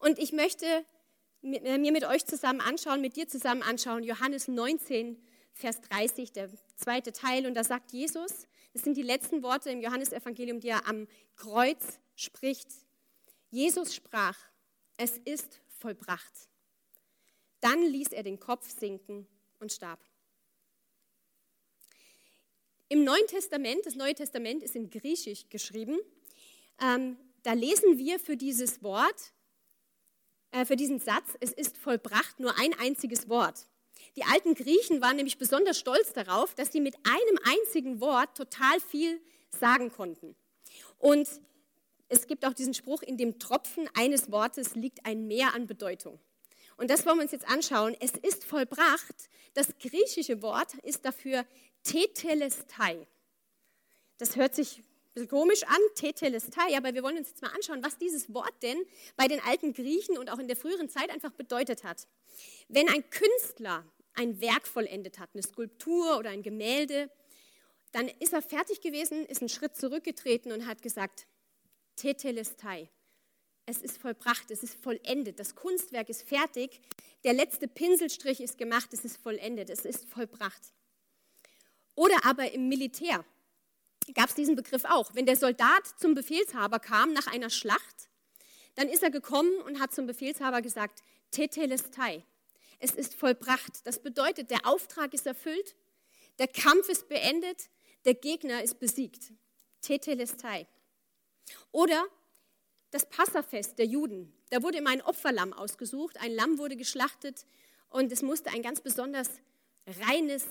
Und 0.00 0.18
ich 0.18 0.32
möchte 0.32 0.66
mir 1.42 1.92
mit 1.92 2.04
euch 2.06 2.26
zusammen 2.26 2.60
anschauen, 2.60 3.00
mit 3.00 3.14
dir 3.14 3.28
zusammen 3.28 3.62
anschauen, 3.62 4.02
Johannes 4.02 4.48
19, 4.48 5.22
Vers 5.56 5.80
30, 5.80 6.32
der 6.32 6.50
zweite 6.76 7.12
Teil. 7.12 7.46
Und 7.46 7.54
da 7.54 7.64
sagt 7.64 7.92
Jesus, 7.92 8.46
das 8.72 8.82
sind 8.82 8.96
die 8.96 9.02
letzten 9.02 9.42
Worte 9.42 9.70
im 9.70 9.80
Johannesevangelium, 9.80 10.60
die 10.60 10.68
er 10.68 10.86
am 10.86 11.08
Kreuz 11.34 11.98
spricht. 12.14 12.68
Jesus 13.50 13.94
sprach, 13.94 14.38
es 14.98 15.18
ist 15.18 15.60
vollbracht. 15.78 16.48
Dann 17.60 17.82
ließ 17.82 18.08
er 18.08 18.22
den 18.22 18.38
Kopf 18.38 18.68
sinken 18.68 19.26
und 19.58 19.72
starb. 19.72 20.00
Im 22.88 23.02
Neuen 23.02 23.26
Testament, 23.26 23.84
das 23.84 23.96
Neue 23.96 24.14
Testament 24.14 24.62
ist 24.62 24.76
in 24.76 24.90
Griechisch 24.90 25.48
geschrieben, 25.48 25.98
ähm, 26.80 27.16
da 27.42 27.54
lesen 27.54 27.96
wir 27.96 28.20
für 28.20 28.36
dieses 28.36 28.82
Wort 28.82 29.32
äh, 30.50 30.64
für 30.64 30.76
diesen 30.76 30.98
Satz, 30.98 31.36
es 31.40 31.52
ist 31.52 31.76
vollbracht, 31.76 32.40
nur 32.40 32.58
ein 32.58 32.72
einziges 32.78 33.28
Wort. 33.28 33.66
Die 34.16 34.24
alten 34.24 34.54
Griechen 34.54 35.00
waren 35.02 35.16
nämlich 35.16 35.38
besonders 35.38 35.78
stolz 35.78 36.12
darauf, 36.12 36.54
dass 36.54 36.72
sie 36.72 36.80
mit 36.80 36.96
einem 36.96 37.38
einzigen 37.44 38.00
Wort 38.00 38.36
total 38.36 38.80
viel 38.80 39.20
sagen 39.50 39.92
konnten. 39.92 40.34
Und 40.98 41.28
es 42.08 42.26
gibt 42.26 42.46
auch 42.46 42.54
diesen 42.54 42.74
Spruch, 42.74 43.02
in 43.02 43.18
dem 43.18 43.38
Tropfen 43.38 43.88
eines 43.94 44.30
Wortes 44.30 44.74
liegt 44.74 45.04
ein 45.04 45.26
Meer 45.26 45.54
an 45.54 45.66
Bedeutung. 45.66 46.18
Und 46.78 46.90
das 46.90 47.04
wollen 47.04 47.18
wir 47.18 47.22
uns 47.22 47.32
jetzt 47.32 47.48
anschauen. 47.48 47.96
Es 48.00 48.12
ist 48.12 48.44
vollbracht. 48.44 49.28
Das 49.54 49.76
griechische 49.78 50.42
Wort 50.42 50.74
ist 50.82 51.04
dafür 51.04 51.44
Tetelestai. 51.82 53.06
Das 54.18 54.36
hört 54.36 54.54
sich 54.54 54.82
bisschen 55.16 55.28
komisch 55.28 55.62
an, 55.64 55.80
Tetelestai, 55.94 56.76
aber 56.76 56.92
wir 56.94 57.02
wollen 57.02 57.16
uns 57.16 57.30
jetzt 57.30 57.40
mal 57.40 57.50
anschauen, 57.54 57.82
was 57.82 57.96
dieses 57.96 58.32
Wort 58.34 58.52
denn 58.62 58.84
bei 59.16 59.26
den 59.26 59.40
alten 59.40 59.72
Griechen 59.72 60.18
und 60.18 60.30
auch 60.30 60.38
in 60.38 60.46
der 60.46 60.56
früheren 60.56 60.90
Zeit 60.90 61.10
einfach 61.10 61.30
bedeutet 61.30 61.84
hat. 61.84 62.06
Wenn 62.68 62.88
ein 62.90 63.08
Künstler 63.08 63.84
ein 64.16 64.40
Werk 64.40 64.66
vollendet 64.66 65.18
hat, 65.18 65.30
eine 65.34 65.42
Skulptur 65.42 66.18
oder 66.18 66.30
ein 66.30 66.42
Gemälde, 66.42 67.10
dann 67.92 68.08
ist 68.08 68.32
er 68.32 68.42
fertig 68.42 68.80
gewesen, 68.80 69.24
ist 69.26 69.40
einen 69.40 69.48
Schritt 69.48 69.76
zurückgetreten 69.76 70.52
und 70.52 70.66
hat 70.66 70.82
gesagt, 70.82 71.26
Tetelestai, 71.96 72.90
es 73.64 73.78
ist 73.78 73.98
vollbracht, 73.98 74.50
es 74.50 74.62
ist 74.62 74.74
vollendet, 74.82 75.40
das 75.40 75.54
Kunstwerk 75.54 76.08
ist 76.08 76.22
fertig, 76.22 76.80
der 77.24 77.32
letzte 77.32 77.68
Pinselstrich 77.68 78.40
ist 78.40 78.58
gemacht, 78.58 78.92
es 78.92 79.04
ist 79.04 79.16
vollendet, 79.16 79.70
es 79.70 79.84
ist 79.84 80.04
vollbracht. 80.08 80.72
Oder 81.94 82.24
aber 82.24 82.52
im 82.52 82.68
Militär 82.68 83.24
gab 84.14 84.28
es 84.28 84.34
diesen 84.34 84.54
Begriff 84.54 84.84
auch. 84.84 85.14
Wenn 85.14 85.26
der 85.26 85.36
Soldat 85.36 85.86
zum 85.98 86.14
Befehlshaber 86.14 86.78
kam 86.78 87.12
nach 87.12 87.26
einer 87.26 87.50
Schlacht, 87.50 88.08
dann 88.74 88.88
ist 88.88 89.02
er 89.02 89.10
gekommen 89.10 89.56
und 89.62 89.80
hat 89.80 89.92
zum 89.92 90.06
Befehlshaber 90.06 90.62
gesagt, 90.62 91.02
Tetelestai. 91.30 92.22
Es 92.78 92.94
ist 92.94 93.14
vollbracht. 93.14 93.86
Das 93.86 94.02
bedeutet, 94.02 94.50
der 94.50 94.66
Auftrag 94.66 95.14
ist 95.14 95.26
erfüllt, 95.26 95.74
der 96.38 96.48
Kampf 96.48 96.88
ist 96.88 97.08
beendet, 97.08 97.68
der 98.04 98.14
Gegner 98.14 98.62
ist 98.62 98.78
besiegt. 98.78 99.32
Tetelestai. 99.80 100.66
Oder 101.72 102.06
das 102.90 103.08
Passafest 103.08 103.78
der 103.78 103.86
Juden. 103.86 104.32
Da 104.50 104.62
wurde 104.62 104.78
immer 104.78 104.90
ein 104.90 105.02
Opferlamm 105.02 105.52
ausgesucht. 105.52 106.20
Ein 106.20 106.32
Lamm 106.32 106.58
wurde 106.58 106.76
geschlachtet 106.76 107.46
und 107.88 108.12
es 108.12 108.22
musste 108.22 108.50
ein 108.50 108.62
ganz 108.62 108.80
besonders 108.80 109.28
reines 109.86 110.44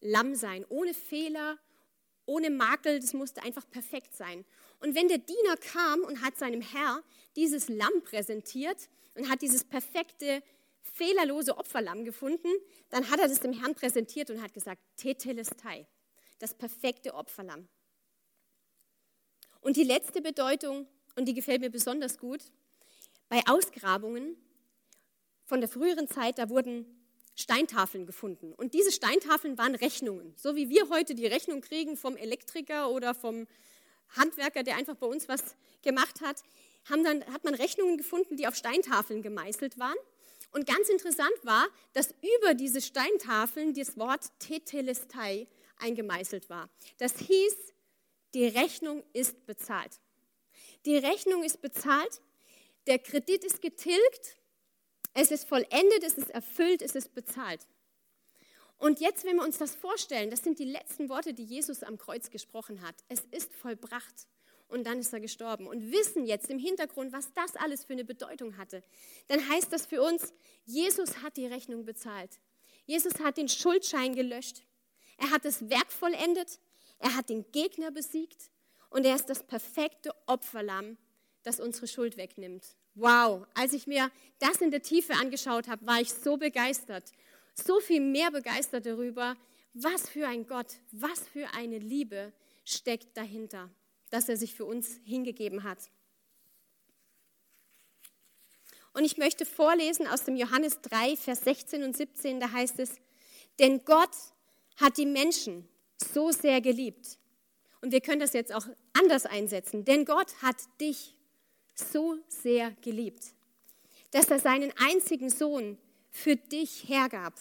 Lamm 0.00 0.34
sein, 0.34 0.64
ohne 0.68 0.94
Fehler, 0.94 1.58
ohne 2.26 2.50
Makel. 2.50 3.00
Das 3.00 3.12
musste 3.12 3.42
einfach 3.42 3.68
perfekt 3.70 4.14
sein. 4.14 4.44
Und 4.80 4.94
wenn 4.94 5.08
der 5.08 5.18
Diener 5.18 5.56
kam 5.56 6.00
und 6.00 6.22
hat 6.22 6.38
seinem 6.38 6.62
Herr 6.62 7.02
dieses 7.36 7.68
Lamm 7.68 8.02
präsentiert 8.02 8.88
und 9.14 9.28
hat 9.28 9.42
dieses 9.42 9.64
perfekte, 9.64 10.42
fehlerlose 10.92 11.56
Opferlamm 11.56 12.04
gefunden, 12.04 12.48
dann 12.90 13.10
hat 13.10 13.20
er 13.20 13.28
das 13.28 13.40
dem 13.40 13.52
Herrn 13.52 13.74
präsentiert 13.74 14.30
und 14.30 14.42
hat 14.42 14.52
gesagt, 14.52 14.80
Tetelestai, 14.96 15.86
das 16.38 16.54
perfekte 16.54 17.14
Opferlamm. 17.14 17.68
Und 19.60 19.76
die 19.76 19.84
letzte 19.84 20.22
Bedeutung, 20.22 20.86
und 21.16 21.26
die 21.26 21.34
gefällt 21.34 21.60
mir 21.60 21.70
besonders 21.70 22.18
gut, 22.18 22.40
bei 23.28 23.42
Ausgrabungen 23.46 24.36
von 25.44 25.60
der 25.60 25.68
früheren 25.68 26.08
Zeit, 26.08 26.38
da 26.38 26.48
wurden 26.48 26.86
Steintafeln 27.34 28.06
gefunden. 28.06 28.52
Und 28.52 28.74
diese 28.74 28.92
Steintafeln 28.92 29.56
waren 29.58 29.74
Rechnungen. 29.74 30.34
So 30.36 30.56
wie 30.56 30.68
wir 30.68 30.88
heute 30.90 31.14
die 31.14 31.26
Rechnung 31.26 31.60
kriegen 31.60 31.96
vom 31.96 32.16
Elektriker 32.16 32.90
oder 32.90 33.14
vom 33.14 33.46
Handwerker, 34.16 34.62
der 34.62 34.76
einfach 34.76 34.96
bei 34.96 35.06
uns 35.06 35.28
was 35.28 35.56
gemacht 35.82 36.20
hat, 36.20 36.42
dann, 36.88 37.24
hat 37.32 37.44
man 37.44 37.54
Rechnungen 37.54 37.96
gefunden, 37.96 38.36
die 38.36 38.46
auf 38.46 38.56
Steintafeln 38.56 39.22
gemeißelt 39.22 39.78
waren. 39.78 39.96
Und 40.50 40.66
ganz 40.66 40.88
interessant 40.88 41.34
war, 41.42 41.68
dass 41.92 42.14
über 42.40 42.54
diese 42.54 42.80
Steintafeln 42.80 43.72
das 43.74 43.96
Wort 43.96 44.30
Tetelestai 44.40 45.46
eingemeißelt 45.76 46.50
war. 46.50 46.68
Das 46.98 47.18
hieß, 47.18 47.56
die 48.34 48.46
Rechnung 48.46 49.04
ist 49.12 49.46
bezahlt. 49.46 50.00
Die 50.86 50.96
Rechnung 50.96 51.44
ist 51.44 51.60
bezahlt, 51.60 52.20
der 52.86 52.98
Kredit 52.98 53.44
ist 53.44 53.62
getilgt, 53.62 54.36
es 55.14 55.30
ist 55.30 55.48
vollendet, 55.48 56.02
es 56.02 56.14
ist 56.14 56.30
erfüllt, 56.30 56.82
es 56.82 56.94
ist 56.94 57.14
bezahlt. 57.14 57.66
Und 58.78 59.00
jetzt, 59.00 59.24
wenn 59.24 59.36
wir 59.36 59.44
uns 59.44 59.58
das 59.58 59.74
vorstellen, 59.74 60.30
das 60.30 60.42
sind 60.42 60.58
die 60.58 60.64
letzten 60.64 61.08
Worte, 61.08 61.34
die 61.34 61.44
Jesus 61.44 61.82
am 61.82 61.98
Kreuz 61.98 62.30
gesprochen 62.30 62.80
hat. 62.80 62.94
Es 63.08 63.20
ist 63.30 63.54
vollbracht 63.54 64.26
und 64.70 64.84
dann 64.84 65.00
ist 65.00 65.12
er 65.12 65.20
gestorben. 65.20 65.66
Und 65.66 65.92
wissen 65.92 66.26
jetzt 66.26 66.50
im 66.50 66.58
Hintergrund, 66.58 67.12
was 67.12 67.32
das 67.34 67.56
alles 67.56 67.84
für 67.84 67.92
eine 67.92 68.04
Bedeutung 68.04 68.56
hatte, 68.56 68.82
dann 69.28 69.46
heißt 69.48 69.72
das 69.72 69.86
für 69.86 70.02
uns, 70.02 70.32
Jesus 70.64 71.22
hat 71.22 71.36
die 71.36 71.46
Rechnung 71.46 71.84
bezahlt. 71.84 72.40
Jesus 72.86 73.20
hat 73.20 73.36
den 73.36 73.48
Schuldschein 73.48 74.14
gelöscht. 74.14 74.62
Er 75.18 75.30
hat 75.30 75.44
das 75.44 75.68
Werk 75.68 75.92
vollendet. 75.92 76.58
Er 76.98 77.14
hat 77.16 77.28
den 77.28 77.50
Gegner 77.52 77.90
besiegt. 77.90 78.50
Und 78.88 79.04
er 79.04 79.14
ist 79.14 79.26
das 79.26 79.42
perfekte 79.42 80.12
Opferlamm, 80.26 80.96
das 81.42 81.60
unsere 81.60 81.86
Schuld 81.86 82.16
wegnimmt. 82.16 82.76
Wow, 82.94 83.46
als 83.54 83.72
ich 83.72 83.86
mir 83.86 84.10
das 84.40 84.60
in 84.60 84.70
der 84.70 84.82
Tiefe 84.82 85.14
angeschaut 85.14 85.68
habe, 85.68 85.86
war 85.86 86.00
ich 86.00 86.12
so 86.12 86.36
begeistert. 86.36 87.04
So 87.54 87.78
viel 87.80 88.00
mehr 88.00 88.30
begeistert 88.30 88.86
darüber, 88.86 89.36
was 89.72 90.08
für 90.08 90.26
ein 90.26 90.46
Gott, 90.46 90.74
was 90.90 91.20
für 91.28 91.46
eine 91.54 91.78
Liebe 91.78 92.32
steckt 92.64 93.16
dahinter 93.16 93.70
dass 94.10 94.28
er 94.28 94.36
sich 94.36 94.54
für 94.54 94.64
uns 94.64 95.00
hingegeben 95.04 95.64
hat. 95.64 95.78
Und 98.92 99.04
ich 99.04 99.16
möchte 99.16 99.46
vorlesen 99.46 100.06
aus 100.06 100.24
dem 100.24 100.36
Johannes 100.36 100.80
3, 100.82 101.16
Vers 101.16 101.42
16 101.42 101.84
und 101.84 101.96
17, 101.96 102.40
da 102.40 102.50
heißt 102.50 102.78
es, 102.80 102.96
denn 103.58 103.84
Gott 103.84 104.14
hat 104.76 104.96
die 104.96 105.06
Menschen 105.06 105.68
so 105.96 106.32
sehr 106.32 106.60
geliebt. 106.60 107.18
Und 107.80 107.92
wir 107.92 108.00
können 108.00 108.20
das 108.20 108.32
jetzt 108.32 108.52
auch 108.52 108.66
anders 108.92 109.26
einsetzen, 109.26 109.84
denn 109.84 110.04
Gott 110.04 110.42
hat 110.42 110.56
dich 110.80 111.14
so 111.74 112.18
sehr 112.28 112.72
geliebt, 112.82 113.32
dass 114.10 114.28
er 114.28 114.40
seinen 114.40 114.72
einzigen 114.76 115.30
Sohn 115.30 115.78
für 116.10 116.36
dich 116.36 116.88
hergab. 116.88 117.34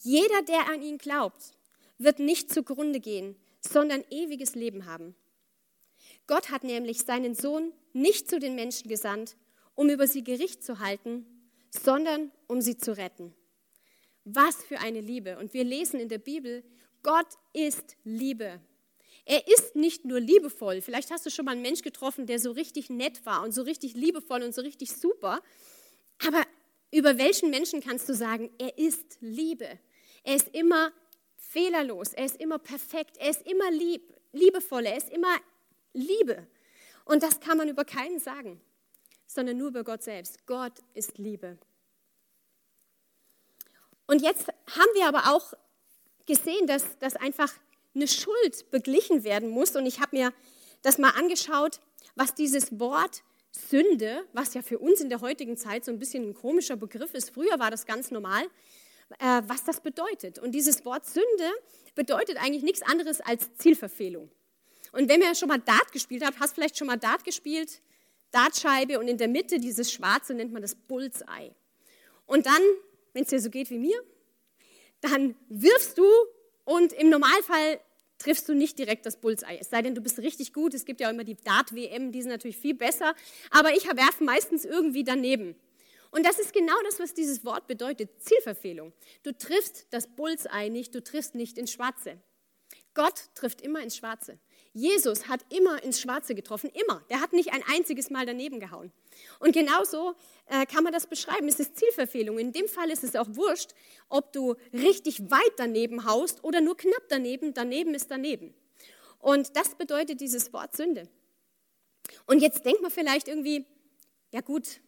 Jeder, 0.00 0.42
der 0.42 0.68
an 0.68 0.82
ihn 0.82 0.98
glaubt, 0.98 1.54
wird 1.96 2.20
nicht 2.20 2.52
zugrunde 2.52 3.00
gehen, 3.00 3.36
sondern 3.68 4.04
ewiges 4.10 4.54
Leben 4.54 4.86
haben. 4.86 5.14
Gott 6.26 6.50
hat 6.50 6.64
nämlich 6.64 7.00
seinen 7.00 7.34
Sohn 7.34 7.72
nicht 7.92 8.28
zu 8.28 8.38
den 8.38 8.54
Menschen 8.54 8.88
gesandt, 8.88 9.36
um 9.74 9.88
über 9.88 10.06
sie 10.06 10.24
Gericht 10.24 10.62
zu 10.62 10.78
halten, 10.78 11.26
sondern 11.70 12.32
um 12.46 12.60
sie 12.60 12.76
zu 12.76 12.96
retten. 12.96 13.34
Was 14.24 14.56
für 14.56 14.80
eine 14.80 15.00
Liebe. 15.00 15.38
Und 15.38 15.54
wir 15.54 15.64
lesen 15.64 16.00
in 16.00 16.08
der 16.08 16.18
Bibel, 16.18 16.62
Gott 17.02 17.28
ist 17.52 17.96
Liebe. 18.04 18.60
Er 19.24 19.46
ist 19.46 19.76
nicht 19.76 20.04
nur 20.04 20.20
liebevoll. 20.20 20.80
Vielleicht 20.80 21.10
hast 21.10 21.26
du 21.26 21.30
schon 21.30 21.44
mal 21.44 21.52
einen 21.52 21.62
Mensch 21.62 21.82
getroffen, 21.82 22.26
der 22.26 22.38
so 22.38 22.50
richtig 22.52 22.90
nett 22.90 23.24
war 23.26 23.42
und 23.42 23.52
so 23.52 23.62
richtig 23.62 23.94
liebevoll 23.94 24.42
und 24.42 24.54
so 24.54 24.62
richtig 24.62 24.90
super. 24.92 25.42
Aber 26.26 26.42
über 26.90 27.18
welchen 27.18 27.50
Menschen 27.50 27.80
kannst 27.80 28.08
du 28.08 28.14
sagen, 28.14 28.50
er 28.58 28.76
ist 28.78 29.18
Liebe? 29.20 29.78
Er 30.24 30.36
ist 30.36 30.48
immer 30.54 30.92
fehlerlos, 31.48 32.12
er 32.12 32.26
ist 32.26 32.36
immer 32.40 32.58
perfekt, 32.58 33.16
er 33.18 33.30
ist 33.30 33.46
immer 33.46 33.70
lieb, 33.70 34.02
liebevoll, 34.32 34.86
er 34.86 34.96
ist 34.96 35.08
immer 35.08 35.34
Liebe. 35.92 36.46
Und 37.04 37.22
das 37.22 37.40
kann 37.40 37.56
man 37.56 37.68
über 37.68 37.84
keinen 37.84 38.20
sagen, 38.20 38.60
sondern 39.26 39.56
nur 39.56 39.68
über 39.68 39.82
Gott 39.82 40.02
selbst. 40.02 40.46
Gott 40.46 40.74
ist 40.94 41.16
Liebe. 41.16 41.58
Und 44.06 44.22
jetzt 44.22 44.48
haben 44.48 44.90
wir 44.94 45.08
aber 45.08 45.34
auch 45.34 45.54
gesehen, 46.26 46.66
dass, 46.66 46.98
dass 46.98 47.16
einfach 47.16 47.52
eine 47.94 48.08
Schuld 48.08 48.70
beglichen 48.70 49.24
werden 49.24 49.48
muss. 49.48 49.74
Und 49.74 49.86
ich 49.86 50.00
habe 50.00 50.16
mir 50.16 50.32
das 50.82 50.98
mal 50.98 51.10
angeschaut, 51.10 51.80
was 52.14 52.34
dieses 52.34 52.78
Wort 52.78 53.22
Sünde, 53.50 54.24
was 54.34 54.54
ja 54.54 54.62
für 54.62 54.78
uns 54.78 55.00
in 55.00 55.08
der 55.08 55.22
heutigen 55.22 55.56
Zeit 55.56 55.84
so 55.84 55.90
ein 55.90 55.98
bisschen 55.98 56.28
ein 56.28 56.34
komischer 56.34 56.76
Begriff 56.76 57.14
ist, 57.14 57.30
früher 57.30 57.58
war 57.58 57.70
das 57.70 57.86
ganz 57.86 58.10
normal, 58.10 58.44
äh, 59.18 59.42
was 59.46 59.64
das 59.64 59.80
bedeutet. 59.80 60.38
Und 60.38 60.52
dieses 60.52 60.84
Wort 60.84 61.06
Sünde 61.06 61.50
bedeutet 61.94 62.36
eigentlich 62.36 62.62
nichts 62.62 62.82
anderes 62.82 63.20
als 63.20 63.54
Zielverfehlung. 63.54 64.30
Und 64.92 65.08
wenn 65.08 65.20
ihr 65.20 65.34
schon 65.34 65.48
mal 65.48 65.58
Dart 65.58 65.92
gespielt 65.92 66.24
habt, 66.24 66.40
hast 66.40 66.54
vielleicht 66.54 66.78
schon 66.78 66.86
mal 66.86 66.96
Dart 66.96 67.24
gespielt, 67.24 67.80
Dartscheibe 68.30 68.98
und 68.98 69.08
in 69.08 69.18
der 69.18 69.28
Mitte 69.28 69.58
dieses 69.58 69.92
Schwarze 69.92 70.34
nennt 70.34 70.52
man 70.52 70.62
das 70.62 70.74
Bullseye. 70.74 71.54
Und 72.26 72.46
dann, 72.46 72.62
wenn 73.12 73.22
es 73.22 73.30
dir 73.30 73.40
so 73.40 73.50
geht 73.50 73.70
wie 73.70 73.78
mir, 73.78 74.00
dann 75.00 75.34
wirfst 75.48 75.96
du 75.98 76.06
und 76.64 76.92
im 76.92 77.08
Normalfall 77.08 77.80
triffst 78.18 78.48
du 78.48 78.54
nicht 78.54 78.78
direkt 78.78 79.06
das 79.06 79.16
Bullseye. 79.16 79.58
Es 79.60 79.70
sei 79.70 79.80
denn, 79.82 79.94
du 79.94 80.00
bist 80.00 80.18
richtig 80.18 80.52
gut. 80.52 80.74
Es 80.74 80.84
gibt 80.84 81.00
ja 81.00 81.08
auch 81.08 81.12
immer 81.12 81.24
die 81.24 81.36
Dart-WM, 81.36 82.12
die 82.12 82.20
sind 82.20 82.30
natürlich 82.30 82.58
viel 82.58 82.74
besser. 82.74 83.14
Aber 83.50 83.72
ich 83.72 83.84
werfe 83.86 84.24
meistens 84.24 84.64
irgendwie 84.64 85.04
daneben. 85.04 85.54
Und 86.10 86.24
das 86.24 86.38
ist 86.38 86.52
genau 86.52 86.74
das, 86.84 86.98
was 86.98 87.14
dieses 87.14 87.44
Wort 87.44 87.66
bedeutet, 87.66 88.22
Zielverfehlung. 88.22 88.92
Du 89.22 89.36
triffst 89.36 89.86
das 89.90 90.06
Bullseye 90.06 90.70
nicht, 90.70 90.94
du 90.94 91.02
triffst 91.02 91.34
nicht 91.34 91.58
ins 91.58 91.72
Schwarze. 91.72 92.18
Gott 92.94 93.30
trifft 93.34 93.60
immer 93.60 93.80
ins 93.80 93.96
Schwarze. 93.96 94.38
Jesus 94.72 95.28
hat 95.28 95.40
immer 95.52 95.82
ins 95.82 96.00
Schwarze 96.00 96.34
getroffen, 96.34 96.70
immer. 96.70 97.02
Der 97.10 97.20
hat 97.20 97.32
nicht 97.32 97.52
ein 97.52 97.62
einziges 97.72 98.10
Mal 98.10 98.26
daneben 98.26 98.60
gehauen. 98.60 98.92
Und 99.38 99.52
genauso 99.52 100.14
äh, 100.46 100.66
kann 100.66 100.84
man 100.84 100.92
das 100.92 101.06
beschreiben. 101.06 101.48
Es 101.48 101.60
ist 101.60 101.76
Zielverfehlung. 101.76 102.38
In 102.38 102.52
dem 102.52 102.68
Fall 102.68 102.90
ist 102.90 103.04
es 103.04 103.16
auch 103.16 103.28
wurscht, 103.30 103.72
ob 104.08 104.32
du 104.32 104.56
richtig 104.72 105.30
weit 105.30 105.52
daneben 105.56 106.04
haust 106.04 106.44
oder 106.44 106.60
nur 106.60 106.76
knapp 106.76 107.04
daneben. 107.08 107.54
Daneben 107.54 107.94
ist 107.94 108.10
daneben. 108.10 108.54
Und 109.18 109.56
das 109.56 109.74
bedeutet 109.74 110.20
dieses 110.20 110.52
Wort 110.52 110.76
Sünde. 110.76 111.08
Und 112.26 112.40
jetzt 112.40 112.64
denkt 112.64 112.82
man 112.82 112.90
vielleicht 112.90 113.28
irgendwie, 113.28 113.66
ja 114.32 114.40
gut, 114.40 114.80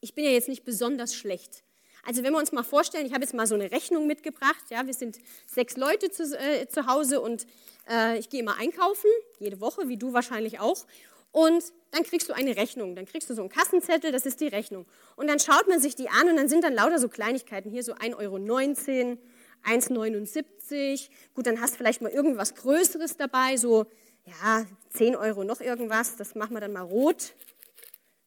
ich 0.00 0.14
bin 0.14 0.24
ja 0.24 0.30
jetzt 0.30 0.48
nicht 0.48 0.64
besonders 0.64 1.14
schlecht. 1.14 1.64
Also 2.06 2.22
wenn 2.22 2.32
wir 2.32 2.38
uns 2.38 2.52
mal 2.52 2.62
vorstellen, 2.62 3.04
ich 3.04 3.12
habe 3.12 3.24
jetzt 3.24 3.34
mal 3.34 3.46
so 3.46 3.56
eine 3.56 3.70
Rechnung 3.72 4.06
mitgebracht, 4.06 4.64
ja, 4.70 4.86
wir 4.86 4.94
sind 4.94 5.18
sechs 5.46 5.76
Leute 5.76 6.10
zu, 6.10 6.22
äh, 6.38 6.68
zu 6.68 6.86
Hause 6.86 7.20
und 7.20 7.46
äh, 7.90 8.16
ich 8.18 8.28
gehe 8.28 8.38
immer 8.40 8.58
einkaufen, 8.58 9.10
jede 9.40 9.60
Woche, 9.60 9.88
wie 9.88 9.96
du 9.96 10.12
wahrscheinlich 10.12 10.60
auch. 10.60 10.86
Und 11.32 11.64
dann 11.90 12.04
kriegst 12.04 12.28
du 12.28 12.32
eine 12.32 12.56
Rechnung, 12.56 12.94
dann 12.94 13.06
kriegst 13.06 13.28
du 13.28 13.34
so 13.34 13.42
einen 13.42 13.50
Kassenzettel, 13.50 14.12
das 14.12 14.24
ist 14.24 14.40
die 14.40 14.46
Rechnung. 14.46 14.86
Und 15.16 15.26
dann 15.26 15.40
schaut 15.40 15.66
man 15.68 15.80
sich 15.80 15.96
die 15.96 16.08
an 16.08 16.30
und 16.30 16.36
dann 16.36 16.48
sind 16.48 16.62
dann 16.62 16.74
lauter 16.74 17.00
so 17.00 17.08
Kleinigkeiten, 17.08 17.70
hier 17.70 17.82
so 17.82 17.94
1,19 17.94 18.18
Euro, 18.18 18.36
1,79. 18.36 21.08
Gut, 21.34 21.46
dann 21.46 21.60
hast 21.60 21.74
du 21.74 21.78
vielleicht 21.78 22.02
mal 22.02 22.12
irgendwas 22.12 22.54
Größeres 22.54 23.16
dabei, 23.16 23.56
so 23.56 23.86
ja, 24.24 24.64
10 24.90 25.16
Euro 25.16 25.42
noch 25.42 25.60
irgendwas, 25.60 26.14
das 26.16 26.36
machen 26.36 26.54
wir 26.54 26.60
dann 26.60 26.72
mal 26.72 26.82
rot 26.82 27.34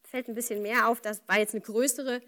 fällt 0.10 0.28
ein 0.28 0.36
bisschen 0.36 0.62
mehr 0.62 0.88
auf, 0.88 1.02
das 1.02 1.22
war 1.28 1.40
jetzt 1.40 1.54
eine 1.54 1.62
größere 1.62 2.22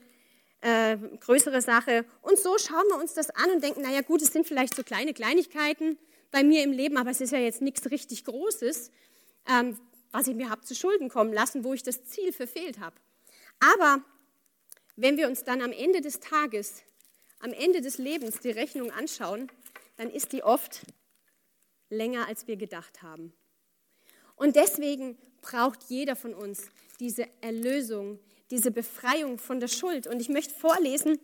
äh, 0.62 0.98
größere 1.20 1.62
Sache. 1.62 2.06
Und 2.22 2.40
so 2.40 2.58
schauen 2.58 2.88
wir 2.90 3.00
uns 3.00 3.14
das 3.14 3.30
an 3.32 3.50
und 3.52 3.64
denken, 3.64 3.82
naja 3.82 4.02
gut, 4.02 4.22
es 4.22 4.32
sind 4.32 4.48
vielleicht 4.48 4.76
so 4.76 4.84
kleine 4.84 5.14
Kleinigkeiten 5.14 5.98
bei 6.30 6.44
mir 6.44 6.64
im 6.64 6.72
Leben, 6.72 6.98
aber 6.98 7.10
es 7.10 7.20
ist 7.20 7.32
ja 7.32 7.40
jetzt 7.40 7.62
nichts 7.62 7.90
richtig 7.92 8.24
Großes, 8.26 8.92
ähm, 9.50 9.78
was 10.12 10.28
ich 10.28 10.36
mir 10.36 10.50
habe 10.50 10.62
zu 10.62 10.76
Schulden 10.76 11.10
kommen 11.10 11.34
lassen, 11.34 11.64
wo 11.64 11.74
ich 11.74 11.84
das 11.84 12.06
Ziel 12.06 12.32
verfehlt 12.32 12.80
habe. 12.80 12.96
Aber 13.60 14.04
wenn 14.96 15.18
wir 15.18 15.28
uns 15.28 15.44
dann 15.44 15.62
am 15.62 15.72
Ende 15.72 16.02
des 16.02 16.20
Tages, 16.20 16.84
am 17.40 17.54
Ende 17.54 17.82
des 17.82 17.98
Lebens 17.98 18.40
die 18.40 18.52
Rechnung 18.52 18.92
anschauen, 18.92 19.52
dann 19.98 20.10
ist 20.10 20.32
die 20.32 20.44
oft 20.44 20.82
länger, 21.90 22.28
als 22.28 22.48
wir 22.48 22.56
gedacht 22.56 23.02
haben. 23.02 23.34
Und 24.36 24.56
deswegen 24.56 25.18
braucht 25.42 25.84
jeder 25.90 26.16
von 26.16 26.34
uns 26.34 26.70
diese 27.02 27.28
Erlösung, 27.42 28.20
diese 28.52 28.72
Befreiung 28.72 29.40
von 29.40 29.60
der 29.60 29.68
Schuld. 29.68 30.08
Und 30.08 30.22
ich 30.22 30.30
möchte 30.30 30.54
vorlesen 30.54 31.20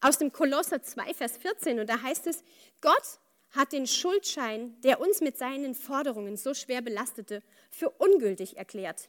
aus 0.00 0.18
dem 0.18 0.32
Kolosser 0.32 0.82
2, 0.82 1.14
Vers 1.14 1.36
14. 1.36 1.78
Und 1.78 1.88
da 1.88 2.02
heißt 2.02 2.26
es, 2.26 2.42
Gott 2.80 3.20
hat 3.50 3.72
den 3.72 3.86
Schuldschein, 3.86 4.80
der 4.80 5.00
uns 5.00 5.20
mit 5.20 5.38
seinen 5.38 5.74
Forderungen 5.74 6.36
so 6.36 6.54
schwer 6.54 6.82
belastete, 6.82 7.42
für 7.70 7.90
ungültig 7.90 8.56
erklärt. 8.56 9.08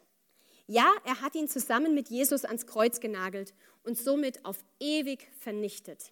Ja, 0.67 0.91
er 1.05 1.21
hat 1.21 1.35
ihn 1.35 1.47
zusammen 1.47 1.95
mit 1.95 2.09
Jesus 2.09 2.45
ans 2.45 2.67
Kreuz 2.67 2.99
genagelt 2.99 3.53
und 3.83 3.97
somit 3.97 4.45
auf 4.45 4.57
ewig 4.79 5.27
vernichtet. 5.39 6.11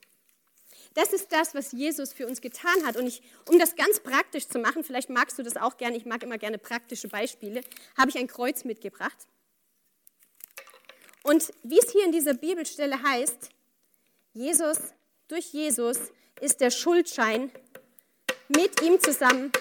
Das 0.94 1.14
ist 1.14 1.32
das, 1.32 1.54
was 1.54 1.74
Jesus 1.74 2.14
für 2.14 2.28
uns 2.28 2.42
getan 2.42 2.86
hat. 2.86 2.98
Und 2.98 3.08
ich, 3.08 3.22
um 3.50 3.60
das 3.60 3.76
ganz 3.76 4.00
praktisch 4.00 4.48
zu 4.48 4.60
machen, 4.60 4.84
vielleicht 4.84 5.10
magst 5.10 5.38
du 5.38 5.44
das 5.44 5.58
auch 5.58 5.78
gerne, 5.78 5.98
ich 5.98 6.06
mag 6.06 6.24
immer 6.24 6.38
gerne 6.38 6.58
praktische 6.58 7.08
Beispiele, 7.08 7.62
habe 7.98 8.10
ich 8.10 8.18
ein 8.18 8.28
Kreuz 8.28 8.64
mitgebracht. 8.64 9.28
Und 11.28 11.52
wie 11.62 11.78
es 11.78 11.92
hier 11.92 12.06
in 12.06 12.14
dieser 12.14 12.36
Bibelstelle 12.36 13.04
heißt, 13.04 13.50
Jesus, 14.34 14.78
durch 15.28 15.48
Jesus 15.48 15.98
ist 16.40 16.62
der 16.62 16.72
Schuldschein 16.72 17.52
mit 18.48 18.82
ihm 18.82 18.98
zusammen 19.02 19.52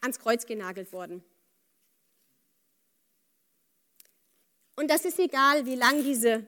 ans 0.00 0.18
Kreuz 0.18 0.46
genagelt 0.46 0.94
worden. 0.94 1.22
Und 4.74 4.88
das 4.88 5.04
ist 5.04 5.18
egal, 5.18 5.66
wie 5.66 5.74
lang 5.74 6.02
diese, 6.02 6.46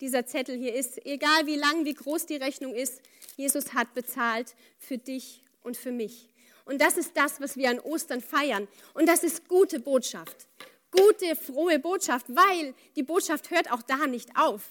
dieser 0.00 0.24
Zettel 0.24 0.56
hier 0.56 0.74
ist, 0.74 1.04
egal 1.04 1.44
wie 1.44 1.56
lang, 1.56 1.84
wie 1.84 1.92
groß 1.92 2.24
die 2.24 2.36
Rechnung 2.36 2.74
ist. 2.74 3.02
Jesus 3.36 3.74
hat 3.74 3.92
bezahlt 3.92 4.54
für 4.78 4.96
dich 4.96 5.42
und 5.62 5.76
für 5.76 5.92
mich. 5.92 6.30
Und 6.64 6.80
das 6.80 6.96
ist 6.96 7.14
das, 7.14 7.42
was 7.42 7.58
wir 7.58 7.68
an 7.68 7.80
Ostern 7.80 8.22
feiern. 8.22 8.68
Und 8.94 9.06
das 9.06 9.22
ist 9.22 9.48
gute 9.48 9.80
Botschaft. 9.80 10.46
Gute, 10.96 11.36
frohe 11.36 11.78
Botschaft, 11.78 12.26
weil 12.28 12.74
die 12.96 13.02
Botschaft 13.02 13.50
hört 13.50 13.70
auch 13.70 13.82
da 13.82 14.06
nicht 14.06 14.30
auf 14.36 14.62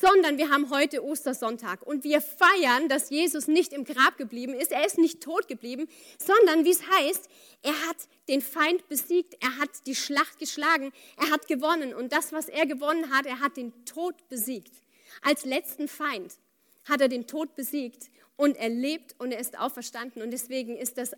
sondern 0.00 0.38
wir 0.38 0.50
haben 0.50 0.70
heute 0.70 1.04
Ostersonntag 1.04 1.82
und 1.82 2.02
wir 2.02 2.22
feiern, 2.22 2.88
dass 2.88 3.10
Jesus 3.10 3.46
nicht 3.46 3.72
im 3.72 3.84
Grab 3.84 4.16
geblieben 4.16 4.54
ist, 4.54 4.72
er 4.72 4.86
ist 4.86 4.98
nicht 4.98 5.22
tot 5.22 5.48
geblieben, 5.48 5.86
sondern 6.18 6.64
wie 6.64 6.70
es 6.70 6.80
heißt, 6.88 7.28
er 7.62 7.74
hat 7.86 7.96
den 8.28 8.40
Feind 8.40 8.88
besiegt, 8.88 9.36
er 9.40 9.58
hat 9.58 9.68
die 9.86 9.94
Schlacht 9.94 10.38
geschlagen, 10.38 10.92
er 11.18 11.30
hat 11.30 11.46
gewonnen 11.46 11.94
und 11.94 12.12
das, 12.12 12.32
was 12.32 12.48
er 12.48 12.66
gewonnen 12.66 13.14
hat, 13.14 13.26
er 13.26 13.40
hat 13.40 13.56
den 13.56 13.84
Tod 13.84 14.14
besiegt. 14.30 14.72
Als 15.20 15.44
letzten 15.44 15.88
Feind 15.88 16.38
hat 16.86 17.02
er 17.02 17.08
den 17.08 17.26
Tod 17.26 17.54
besiegt 17.54 18.10
und 18.36 18.56
er 18.56 18.70
lebt 18.70 19.14
und 19.18 19.30
er 19.30 19.40
ist 19.40 19.58
auferstanden 19.58 20.22
und 20.22 20.30
deswegen 20.30 20.76
ist 20.76 20.96
das 20.96 21.12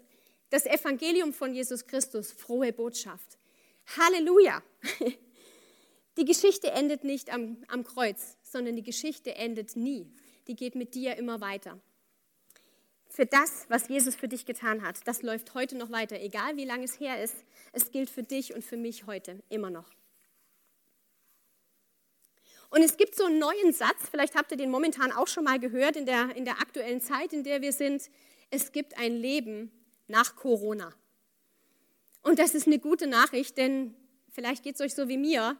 das 0.50 0.66
Evangelium 0.66 1.32
von 1.32 1.52
Jesus 1.52 1.86
Christus 1.86 2.30
frohe 2.30 2.72
Botschaft. 2.72 3.38
Halleluja! 3.86 4.62
Die 6.16 6.24
Geschichte 6.24 6.70
endet 6.70 7.02
nicht 7.02 7.32
am, 7.32 7.64
am 7.68 7.82
Kreuz, 7.82 8.36
sondern 8.42 8.76
die 8.76 8.84
Geschichte 8.84 9.34
endet 9.34 9.74
nie. 9.74 10.12
Die 10.46 10.54
geht 10.54 10.76
mit 10.76 10.94
dir 10.94 11.16
immer 11.16 11.40
weiter. 11.40 11.80
Für 13.08 13.26
das, 13.26 13.66
was 13.68 13.88
Jesus 13.88 14.14
für 14.14 14.28
dich 14.28 14.46
getan 14.46 14.82
hat, 14.82 15.06
das 15.06 15.22
läuft 15.22 15.54
heute 15.54 15.76
noch 15.76 15.90
weiter, 15.90 16.20
egal 16.20 16.56
wie 16.56 16.64
lange 16.64 16.84
es 16.84 17.00
her 17.00 17.22
ist. 17.22 17.44
Es 17.72 17.90
gilt 17.90 18.10
für 18.10 18.22
dich 18.22 18.54
und 18.54 18.64
für 18.64 18.76
mich 18.76 19.06
heute 19.06 19.42
immer 19.48 19.70
noch. 19.70 19.90
Und 22.70 22.82
es 22.82 22.96
gibt 22.96 23.14
so 23.14 23.24
einen 23.24 23.38
neuen 23.38 23.72
Satz, 23.72 24.08
vielleicht 24.10 24.34
habt 24.34 24.50
ihr 24.50 24.56
den 24.56 24.70
momentan 24.70 25.12
auch 25.12 25.28
schon 25.28 25.44
mal 25.44 25.60
gehört 25.60 25.96
in 25.96 26.06
der, 26.06 26.34
in 26.34 26.44
der 26.44 26.60
aktuellen 26.60 27.00
Zeit, 27.00 27.32
in 27.32 27.44
der 27.44 27.62
wir 27.62 27.72
sind. 27.72 28.10
Es 28.50 28.72
gibt 28.72 28.98
ein 28.98 29.14
Leben 29.14 29.70
nach 30.08 30.34
Corona. 30.34 30.92
Und 32.24 32.40
das 32.40 32.54
ist 32.54 32.66
eine 32.66 32.80
gute 32.80 33.06
Nachricht, 33.06 33.56
denn 33.56 33.94
vielleicht 34.32 34.64
geht 34.64 34.74
es 34.74 34.80
euch 34.80 34.94
so 34.94 35.08
wie 35.08 35.18
mir 35.18 35.56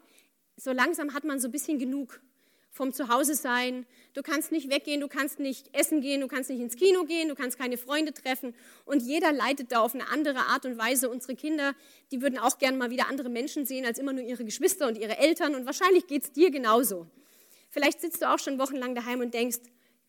so 0.57 0.73
langsam 0.73 1.15
hat 1.15 1.25
man 1.25 1.41
so 1.41 1.49
ein 1.49 1.53
bisschen 1.53 1.79
genug 1.79 2.21
vom 2.71 2.93
Zuhause 2.93 3.35
sein. 3.35 3.87
Du 4.15 4.23
kannst 4.23 4.51
nicht 4.51 4.69
weggehen, 4.69 5.01
du 5.01 5.07
kannst 5.07 5.39
nicht 5.39 5.75
essen 5.75 6.01
gehen, 6.01 6.21
du 6.21 6.27
kannst 6.27 6.51
nicht 6.51 6.61
ins 6.61 6.77
Kino 6.77 7.05
gehen, 7.05 7.29
du 7.29 7.37
kannst 7.37 7.57
keine 7.57 7.77
Freunde 7.77 8.13
treffen. 8.13 8.55
Und 8.85 9.03
jeder 9.03 9.33
leidet 9.33 9.71
da 9.71 9.79
auf 9.79 9.95
eine 9.95 10.09
andere 10.09 10.41
Art 10.41 10.67
und 10.67 10.77
Weise. 10.77 11.09
Unsere 11.09 11.37
Kinder, 11.37 11.75
die 12.11 12.21
würden 12.21 12.39
auch 12.39 12.59
gerne 12.59 12.77
mal 12.77 12.91
wieder 12.91 13.09
andere 13.09 13.29
Menschen 13.29 13.65
sehen 13.65 13.87
als 13.87 13.99
immer 13.99 14.13
nur 14.13 14.25
ihre 14.25 14.45
Geschwister 14.45 14.89
und 14.89 14.99
ihre 14.99 15.19
Eltern. 15.19 15.55
Und 15.55 15.67
wahrscheinlich 15.67 16.09
geht 16.09 16.25
es 16.25 16.33
dir 16.33 16.51
genauso. 16.51 17.07
Vielleicht 17.71 18.01
sitzt 18.01 18.23
du 18.23 18.33
auch 18.33 18.39
schon 18.39 18.59
wochenlang 18.59 18.95
daheim 18.95 19.21
und 19.21 19.35
denkst, 19.35 19.59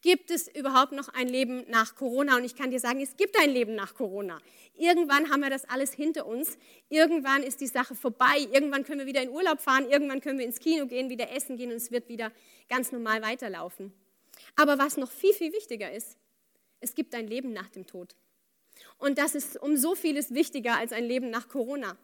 Gibt 0.06 0.30
es 0.30 0.48
überhaupt 0.48 0.92
noch 0.92 1.10
ein 1.10 1.28
Leben 1.28 1.66
nach 1.68 1.96
Corona? 1.96 2.38
Und 2.38 2.44
ich 2.44 2.56
kann 2.56 2.70
dir 2.70 2.80
sagen, 2.80 3.02
es 3.02 3.18
gibt 3.18 3.36
ein 3.40 3.50
Leben 3.50 3.74
nach 3.74 3.96
Corona. 3.96 4.40
Irgendwann 4.76 5.32
haben 5.32 5.40
wir 5.40 5.50
das 5.50 5.66
alles 5.66 5.94
hinter 5.94 6.28
uns. 6.28 6.60
Irgendwann 6.90 7.42
ist 7.42 7.60
die 7.60 7.66
Sache 7.66 7.96
vorbei. 7.96 8.48
Irgendwann 8.54 8.84
können 8.84 9.00
wir 9.00 9.08
wieder 9.08 9.24
in 9.24 9.32
Urlaub 9.32 9.62
fahren. 9.62 9.90
Irgendwann 9.90 10.22
können 10.22 10.38
wir 10.38 10.46
ins 10.46 10.60
Kino 10.60 10.86
gehen, 10.86 11.10
wieder 11.10 11.32
essen 11.32 11.58
gehen 11.58 11.72
und 11.72 11.78
es 11.78 11.90
wird 11.90 12.08
wieder 12.08 12.32
ganz 12.70 12.92
normal 12.92 13.24
weiterlaufen. 13.24 13.94
Aber 14.56 14.78
was 14.78 14.96
noch 14.98 15.10
viel, 15.10 15.34
viel 15.34 15.52
wichtiger 15.54 15.92
ist, 15.92 16.20
es 16.82 16.94
gibt 16.94 17.16
ein 17.16 17.26
Leben 17.26 17.52
nach 17.52 17.70
dem 17.70 17.88
Tod. 17.88 18.16
Und 19.00 19.18
das 19.18 19.34
ist 19.34 19.60
um 19.60 19.76
so 19.76 19.96
vieles 19.96 20.36
wichtiger 20.36 20.78
als 20.78 20.92
ein 20.92 21.06
Leben 21.06 21.32
nach 21.32 21.50
Corona. 21.50 21.98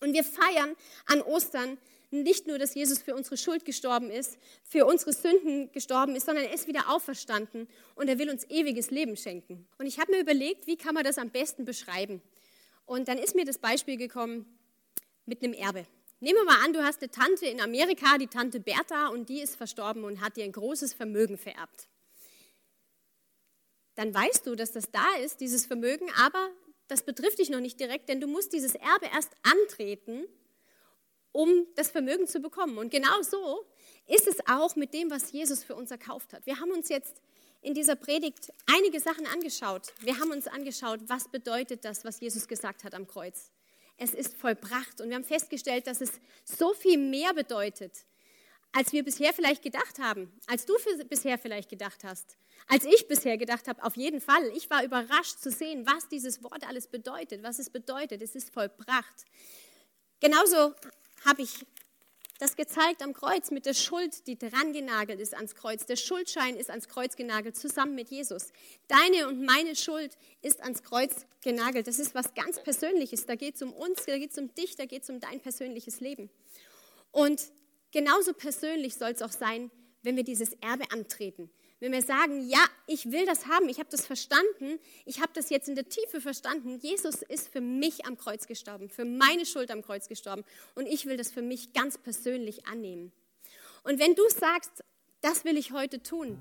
Und 0.00 0.14
wir 0.14 0.24
feiern 0.24 0.74
an 1.06 1.22
Ostern 1.22 1.78
nicht 2.22 2.46
nur, 2.46 2.58
dass 2.58 2.74
Jesus 2.74 3.02
für 3.02 3.14
unsere 3.14 3.36
Schuld 3.36 3.64
gestorben 3.64 4.10
ist, 4.10 4.38
für 4.62 4.86
unsere 4.86 5.12
Sünden 5.12 5.72
gestorben 5.72 6.14
ist, 6.16 6.26
sondern 6.26 6.44
er 6.44 6.52
ist 6.52 6.68
wieder 6.68 6.90
auferstanden 6.90 7.68
und 7.94 8.08
er 8.08 8.18
will 8.18 8.30
uns 8.30 8.44
ewiges 8.44 8.90
Leben 8.90 9.16
schenken. 9.16 9.66
Und 9.78 9.86
ich 9.86 9.98
habe 9.98 10.12
mir 10.12 10.20
überlegt, 10.20 10.66
wie 10.66 10.76
kann 10.76 10.94
man 10.94 11.04
das 11.04 11.18
am 11.18 11.30
besten 11.30 11.64
beschreiben? 11.64 12.22
Und 12.86 13.08
dann 13.08 13.18
ist 13.18 13.34
mir 13.34 13.44
das 13.44 13.58
Beispiel 13.58 13.96
gekommen 13.96 14.46
mit 15.26 15.42
einem 15.42 15.54
Erbe. 15.54 15.86
Nehmen 16.20 16.38
wir 16.38 16.44
mal 16.44 16.64
an, 16.64 16.72
du 16.72 16.82
hast 16.82 17.02
eine 17.02 17.10
Tante 17.10 17.46
in 17.46 17.60
Amerika, 17.60 18.18
die 18.18 18.28
Tante 18.28 18.60
Bertha, 18.60 19.08
und 19.08 19.28
die 19.28 19.40
ist 19.40 19.56
verstorben 19.56 20.04
und 20.04 20.20
hat 20.20 20.36
dir 20.36 20.44
ein 20.44 20.52
großes 20.52 20.94
Vermögen 20.94 21.36
vererbt. 21.36 21.88
Dann 23.94 24.14
weißt 24.14 24.46
du, 24.46 24.54
dass 24.54 24.72
das 24.72 24.90
da 24.90 25.16
ist, 25.22 25.40
dieses 25.40 25.66
Vermögen, 25.66 26.06
aber 26.18 26.50
das 26.88 27.02
betrifft 27.02 27.38
dich 27.38 27.50
noch 27.50 27.60
nicht 27.60 27.80
direkt, 27.80 28.08
denn 28.08 28.20
du 28.20 28.26
musst 28.26 28.52
dieses 28.52 28.74
Erbe 28.74 29.06
erst 29.12 29.32
antreten 29.42 30.24
um 31.34 31.66
das 31.74 31.90
Vermögen 31.90 32.28
zu 32.28 32.38
bekommen. 32.38 32.78
Und 32.78 32.90
genau 32.90 33.20
so 33.22 33.66
ist 34.06 34.28
es 34.28 34.38
auch 34.46 34.76
mit 34.76 34.94
dem, 34.94 35.10
was 35.10 35.32
Jesus 35.32 35.64
für 35.64 35.74
uns 35.74 35.90
erkauft 35.90 36.32
hat. 36.32 36.46
Wir 36.46 36.60
haben 36.60 36.70
uns 36.70 36.88
jetzt 36.88 37.20
in 37.60 37.74
dieser 37.74 37.96
Predigt 37.96 38.52
einige 38.66 39.00
Sachen 39.00 39.26
angeschaut. 39.26 39.92
Wir 39.98 40.20
haben 40.20 40.30
uns 40.30 40.46
angeschaut, 40.46 41.00
was 41.08 41.28
bedeutet 41.28 41.84
das, 41.84 42.04
was 42.04 42.20
Jesus 42.20 42.46
gesagt 42.46 42.84
hat 42.84 42.94
am 42.94 43.08
Kreuz. 43.08 43.50
Es 43.96 44.14
ist 44.14 44.36
vollbracht 44.36 45.00
und 45.00 45.08
wir 45.08 45.16
haben 45.16 45.24
festgestellt, 45.24 45.88
dass 45.88 46.00
es 46.00 46.12
so 46.44 46.72
viel 46.72 46.98
mehr 46.98 47.34
bedeutet, 47.34 48.06
als 48.70 48.92
wir 48.92 49.02
bisher 49.02 49.32
vielleicht 49.32 49.62
gedacht 49.62 49.98
haben, 49.98 50.32
als 50.46 50.66
du 50.66 50.74
bisher 51.08 51.36
vielleicht 51.36 51.68
gedacht 51.68 52.04
hast, 52.04 52.36
als 52.68 52.84
ich 52.84 53.08
bisher 53.08 53.38
gedacht 53.38 53.66
habe, 53.66 53.82
auf 53.82 53.96
jeden 53.96 54.20
Fall. 54.20 54.46
Ich 54.54 54.70
war 54.70 54.84
überrascht 54.84 55.40
zu 55.40 55.50
sehen, 55.50 55.84
was 55.84 56.08
dieses 56.08 56.44
Wort 56.44 56.66
alles 56.68 56.86
bedeutet, 56.86 57.42
was 57.42 57.58
es 57.58 57.70
bedeutet. 57.70 58.22
Es 58.22 58.36
ist 58.36 58.50
vollbracht. 58.50 59.24
Genauso 60.20 60.74
habe 61.24 61.42
ich 61.42 61.66
das 62.38 62.56
gezeigt 62.56 63.02
am 63.02 63.12
Kreuz 63.12 63.50
mit 63.50 63.64
der 63.64 63.74
Schuld, 63.74 64.26
die 64.26 64.36
dran 64.36 64.72
genagelt 64.72 65.20
ist 65.20 65.34
ans 65.34 65.54
Kreuz. 65.54 65.86
Der 65.86 65.96
Schuldschein 65.96 66.56
ist 66.56 66.68
ans 66.68 66.88
Kreuz 66.88 67.14
genagelt, 67.14 67.56
zusammen 67.56 67.94
mit 67.94 68.10
Jesus. 68.10 68.52
Deine 68.88 69.28
und 69.28 69.44
meine 69.44 69.76
Schuld 69.76 70.18
ist 70.42 70.60
ans 70.60 70.82
Kreuz 70.82 71.26
genagelt. 71.42 71.86
Das 71.86 71.98
ist 71.98 72.14
was 72.14 72.34
ganz 72.34 72.62
Persönliches. 72.62 73.26
Da 73.26 73.36
geht 73.36 73.54
es 73.54 73.62
um 73.62 73.72
uns, 73.72 74.04
da 74.04 74.18
geht 74.18 74.32
es 74.32 74.38
um 74.38 74.52
dich, 74.54 74.74
da 74.76 74.84
geht 74.84 75.04
es 75.04 75.10
um 75.10 75.20
dein 75.20 75.40
persönliches 75.40 76.00
Leben. 76.00 76.28
Und 77.12 77.40
genauso 77.92 78.32
persönlich 78.32 78.96
soll 78.96 79.12
es 79.12 79.22
auch 79.22 79.32
sein, 79.32 79.70
wenn 80.02 80.16
wir 80.16 80.24
dieses 80.24 80.54
Erbe 80.54 80.90
antreten. 80.90 81.50
Wenn 81.80 81.92
wir 81.92 82.02
sagen, 82.02 82.48
ja, 82.48 82.64
ich 82.86 83.10
will 83.10 83.26
das 83.26 83.46
haben, 83.46 83.68
ich 83.68 83.78
habe 83.78 83.88
das 83.90 84.06
verstanden, 84.06 84.78
ich 85.04 85.20
habe 85.20 85.32
das 85.34 85.50
jetzt 85.50 85.68
in 85.68 85.74
der 85.74 85.88
Tiefe 85.88 86.20
verstanden, 86.20 86.78
Jesus 86.78 87.22
ist 87.22 87.48
für 87.48 87.60
mich 87.60 88.06
am 88.06 88.16
Kreuz 88.16 88.46
gestorben, 88.46 88.88
für 88.88 89.04
meine 89.04 89.44
Schuld 89.44 89.70
am 89.70 89.82
Kreuz 89.82 90.08
gestorben 90.08 90.44
und 90.74 90.86
ich 90.86 91.06
will 91.06 91.16
das 91.16 91.30
für 91.30 91.42
mich 91.42 91.72
ganz 91.72 91.98
persönlich 91.98 92.66
annehmen. 92.66 93.12
Und 93.82 93.98
wenn 93.98 94.14
du 94.14 94.22
sagst, 94.28 94.84
das 95.20 95.44
will 95.44 95.56
ich 95.56 95.72
heute 95.72 96.02
tun, 96.02 96.38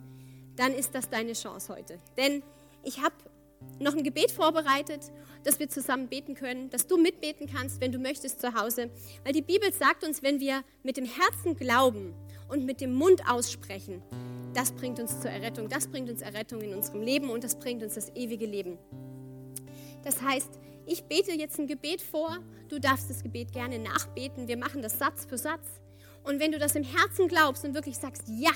dann 0.56 0.74
ist 0.74 0.94
das 0.94 1.10
deine 1.10 1.34
Chance 1.34 1.74
heute. 1.74 2.00
Denn 2.18 2.44
ich 2.84 3.02
habe 3.02 3.16
noch 3.80 3.96
ein 3.96 4.04
Gebet 4.04 4.32
vorbereitet, 4.32 5.12
dass 5.44 5.60
wir 5.60 5.70
zusammen 5.70 6.08
beten 6.08 6.36
können, 6.36 6.70
dass 6.70 6.88
du 6.88 6.98
mitbeten 6.98 7.48
kannst, 7.48 7.82
wenn 7.82 7.92
du 7.92 8.00
möchtest 8.00 8.40
zu 8.40 8.54
Hause. 8.54 8.90
Weil 9.24 9.34
die 9.34 9.42
Bibel 9.42 9.72
sagt 9.74 10.04
uns, 10.04 10.22
wenn 10.22 10.40
wir 10.40 10.64
mit 10.84 10.98
dem 10.98 11.06
Herzen 11.06 11.56
glauben 11.56 12.14
und 12.50 12.66
mit 12.66 12.82
dem 12.82 12.94
Mund 12.94 13.28
aussprechen, 13.30 14.02
das 14.54 14.72
bringt 14.72 15.00
uns 15.00 15.20
zur 15.20 15.32
Errettung. 15.32 15.70
Das 15.70 15.88
bringt 15.88 16.10
uns 16.10 16.22
Errettung 16.22 16.62
in 16.62 16.74
unserem 16.74 17.02
Leben 17.02 17.30
und 17.30 17.44
das 17.44 17.56
bringt 17.56 17.84
uns 17.84 17.96
das 17.96 18.10
ewige 18.16 18.46
Leben. 18.46 18.78
Das 20.04 20.22
heißt, 20.22 20.60
ich 20.86 21.04
bete 21.06 21.32
jetzt 21.32 21.60
ein 21.60 21.68
Gebet 21.68 22.02
vor, 22.02 22.40
du 22.70 22.80
darfst 22.80 23.10
das 23.10 23.24
Gebet 23.24 23.54
gerne 23.54 23.80
nachbeten, 23.80 24.48
wir 24.48 24.58
machen 24.58 24.82
das 24.82 25.00
Satz 25.00 25.26
für 25.26 25.38
Satz. 25.38 25.66
Und 26.24 26.40
wenn 26.40 26.52
du 26.52 26.60
das 26.60 26.76
im 26.76 26.84
Herzen 26.84 27.28
glaubst 27.28 27.64
und 27.66 27.74
wirklich 27.74 27.98
sagst, 27.98 28.24
ja, 28.28 28.52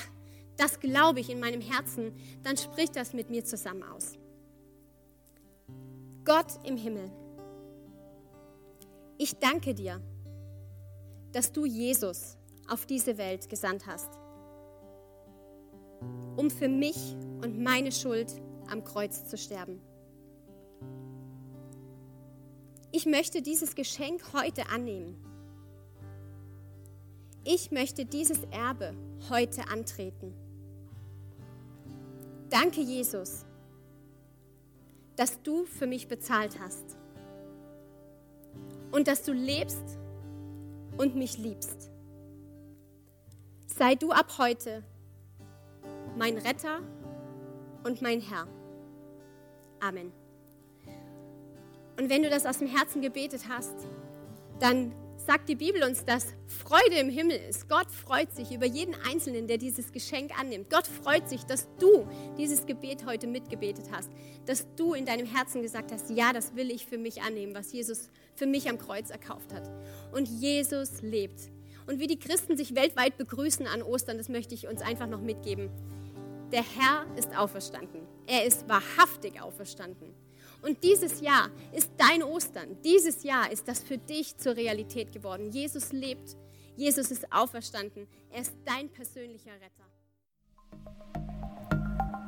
das 0.56 0.80
glaube 0.80 1.20
ich 1.20 1.30
in 1.30 1.40
meinem 1.40 1.60
Herzen, 1.60 2.12
dann 2.42 2.56
sprich 2.56 2.90
das 2.90 3.12
mit 3.12 3.30
mir 3.30 3.44
zusammen 3.44 3.82
aus. 3.82 4.14
Gott 6.24 6.58
im 6.64 6.76
Himmel, 6.76 7.10
ich 9.16 9.36
danke 9.38 9.74
dir, 9.74 10.00
dass 11.32 11.52
du 11.52 11.64
Jesus 11.64 12.36
auf 12.68 12.86
diese 12.86 13.16
Welt 13.18 13.48
gesandt 13.48 13.86
hast, 13.86 14.17
um 16.36 16.50
für 16.50 16.68
mich 16.68 17.16
und 17.42 17.58
meine 17.58 17.92
Schuld 17.92 18.32
am 18.70 18.84
Kreuz 18.84 19.26
zu 19.28 19.36
sterben. 19.36 19.80
Ich 22.90 23.06
möchte 23.06 23.42
dieses 23.42 23.74
Geschenk 23.74 24.32
heute 24.32 24.68
annehmen. 24.68 25.16
Ich 27.44 27.70
möchte 27.70 28.04
dieses 28.04 28.44
Erbe 28.50 28.94
heute 29.30 29.68
antreten. 29.68 30.34
Danke, 32.50 32.80
Jesus, 32.80 33.44
dass 35.16 35.42
du 35.42 35.64
für 35.64 35.86
mich 35.86 36.08
bezahlt 36.08 36.58
hast 36.58 36.96
und 38.90 39.06
dass 39.06 39.22
du 39.22 39.32
lebst 39.32 39.98
und 40.96 41.14
mich 41.14 41.36
liebst. 41.38 41.90
Sei 43.66 43.94
du 43.94 44.12
ab 44.12 44.38
heute 44.38 44.82
mein 46.18 46.36
Retter 46.36 46.80
und 47.84 48.02
mein 48.02 48.20
Herr. 48.20 48.48
Amen. 49.80 50.12
Und 51.96 52.10
wenn 52.10 52.22
du 52.22 52.28
das 52.28 52.44
aus 52.44 52.58
dem 52.58 52.68
Herzen 52.68 53.00
gebetet 53.00 53.42
hast, 53.48 53.74
dann 54.58 54.92
sagt 55.16 55.48
die 55.48 55.54
Bibel 55.54 55.82
uns, 55.82 56.04
dass 56.04 56.26
Freude 56.46 56.96
im 56.96 57.08
Himmel 57.08 57.38
ist. 57.48 57.68
Gott 57.68 57.90
freut 57.90 58.32
sich 58.34 58.52
über 58.52 58.66
jeden 58.66 58.94
Einzelnen, 59.08 59.46
der 59.46 59.58
dieses 59.58 59.92
Geschenk 59.92 60.38
annimmt. 60.38 60.70
Gott 60.70 60.86
freut 60.86 61.28
sich, 61.28 61.44
dass 61.44 61.68
du 61.78 62.08
dieses 62.36 62.66
Gebet 62.66 63.04
heute 63.06 63.26
mitgebetet 63.26 63.86
hast, 63.92 64.10
dass 64.46 64.66
du 64.74 64.94
in 64.94 65.06
deinem 65.06 65.26
Herzen 65.26 65.62
gesagt 65.62 65.92
hast, 65.92 66.10
ja, 66.10 66.32
das 66.32 66.56
will 66.56 66.70
ich 66.70 66.86
für 66.86 66.98
mich 66.98 67.22
annehmen, 67.22 67.54
was 67.54 67.72
Jesus 67.72 68.10
für 68.34 68.46
mich 68.46 68.68
am 68.68 68.78
Kreuz 68.78 69.10
erkauft 69.10 69.52
hat. 69.52 69.70
Und 70.12 70.28
Jesus 70.28 71.02
lebt. 71.02 71.50
Und 71.86 72.00
wie 72.00 72.06
die 72.06 72.18
Christen 72.18 72.56
sich 72.56 72.74
weltweit 72.74 73.16
begrüßen 73.16 73.66
an 73.66 73.82
Ostern, 73.82 74.18
das 74.18 74.28
möchte 74.28 74.54
ich 74.54 74.68
uns 74.68 74.82
einfach 74.82 75.06
noch 75.06 75.20
mitgeben. 75.20 75.70
Der 76.50 76.62
Herr 76.62 77.04
ist 77.14 77.36
auferstanden. 77.36 78.00
Er 78.26 78.46
ist 78.46 78.66
wahrhaftig 78.68 79.42
auferstanden. 79.42 80.14
Und 80.62 80.82
dieses 80.82 81.20
Jahr 81.20 81.50
ist 81.72 81.90
dein 81.98 82.22
Ostern. 82.22 82.78
Dieses 82.82 83.22
Jahr 83.22 83.52
ist 83.52 83.68
das 83.68 83.80
für 83.80 83.98
dich 83.98 84.38
zur 84.38 84.56
Realität 84.56 85.12
geworden. 85.12 85.50
Jesus 85.50 85.92
lebt. 85.92 86.38
Jesus 86.74 87.10
ist 87.10 87.30
auferstanden. 87.30 88.06
Er 88.30 88.40
ist 88.40 88.54
dein 88.64 88.88
persönlicher 88.88 89.50
Retter. 89.50 89.84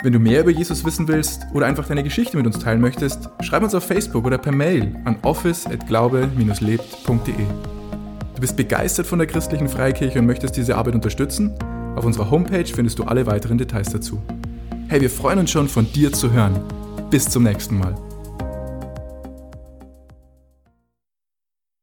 Wenn 0.02 0.12
du 0.12 0.18
mehr 0.18 0.42
über 0.42 0.50
Jesus 0.50 0.84
wissen 0.84 1.08
willst 1.08 1.46
oder 1.54 1.64
einfach 1.66 1.88
deine 1.88 2.02
Geschichte 2.02 2.36
mit 2.36 2.44
uns 2.46 2.58
teilen 2.58 2.82
möchtest, 2.82 3.30
schreib 3.40 3.62
uns 3.62 3.74
auf 3.74 3.84
Facebook 3.84 4.26
oder 4.26 4.36
per 4.36 4.52
Mail 4.52 5.00
an 5.04 5.18
office@glaube-lebt.de. 5.22 7.46
Du 8.34 8.40
bist 8.40 8.54
begeistert 8.56 9.06
von 9.06 9.18
der 9.18 9.28
christlichen 9.28 9.68
Freikirche 9.68 10.18
und 10.18 10.26
möchtest 10.26 10.56
diese 10.56 10.76
Arbeit 10.76 10.94
unterstützen? 10.94 11.58
Auf 11.96 12.04
unserer 12.04 12.30
Homepage 12.30 12.66
findest 12.66 12.98
du 12.98 13.04
alle 13.04 13.26
weiteren 13.26 13.58
Details 13.58 13.90
dazu. 13.90 14.20
Hey, 14.88 15.00
wir 15.00 15.10
freuen 15.10 15.38
uns 15.38 15.50
schon 15.50 15.68
von 15.68 15.90
dir 15.92 16.12
zu 16.12 16.32
hören. 16.32 16.60
Bis 17.10 17.28
zum 17.28 17.42
nächsten 17.42 17.78
Mal. 17.78 17.94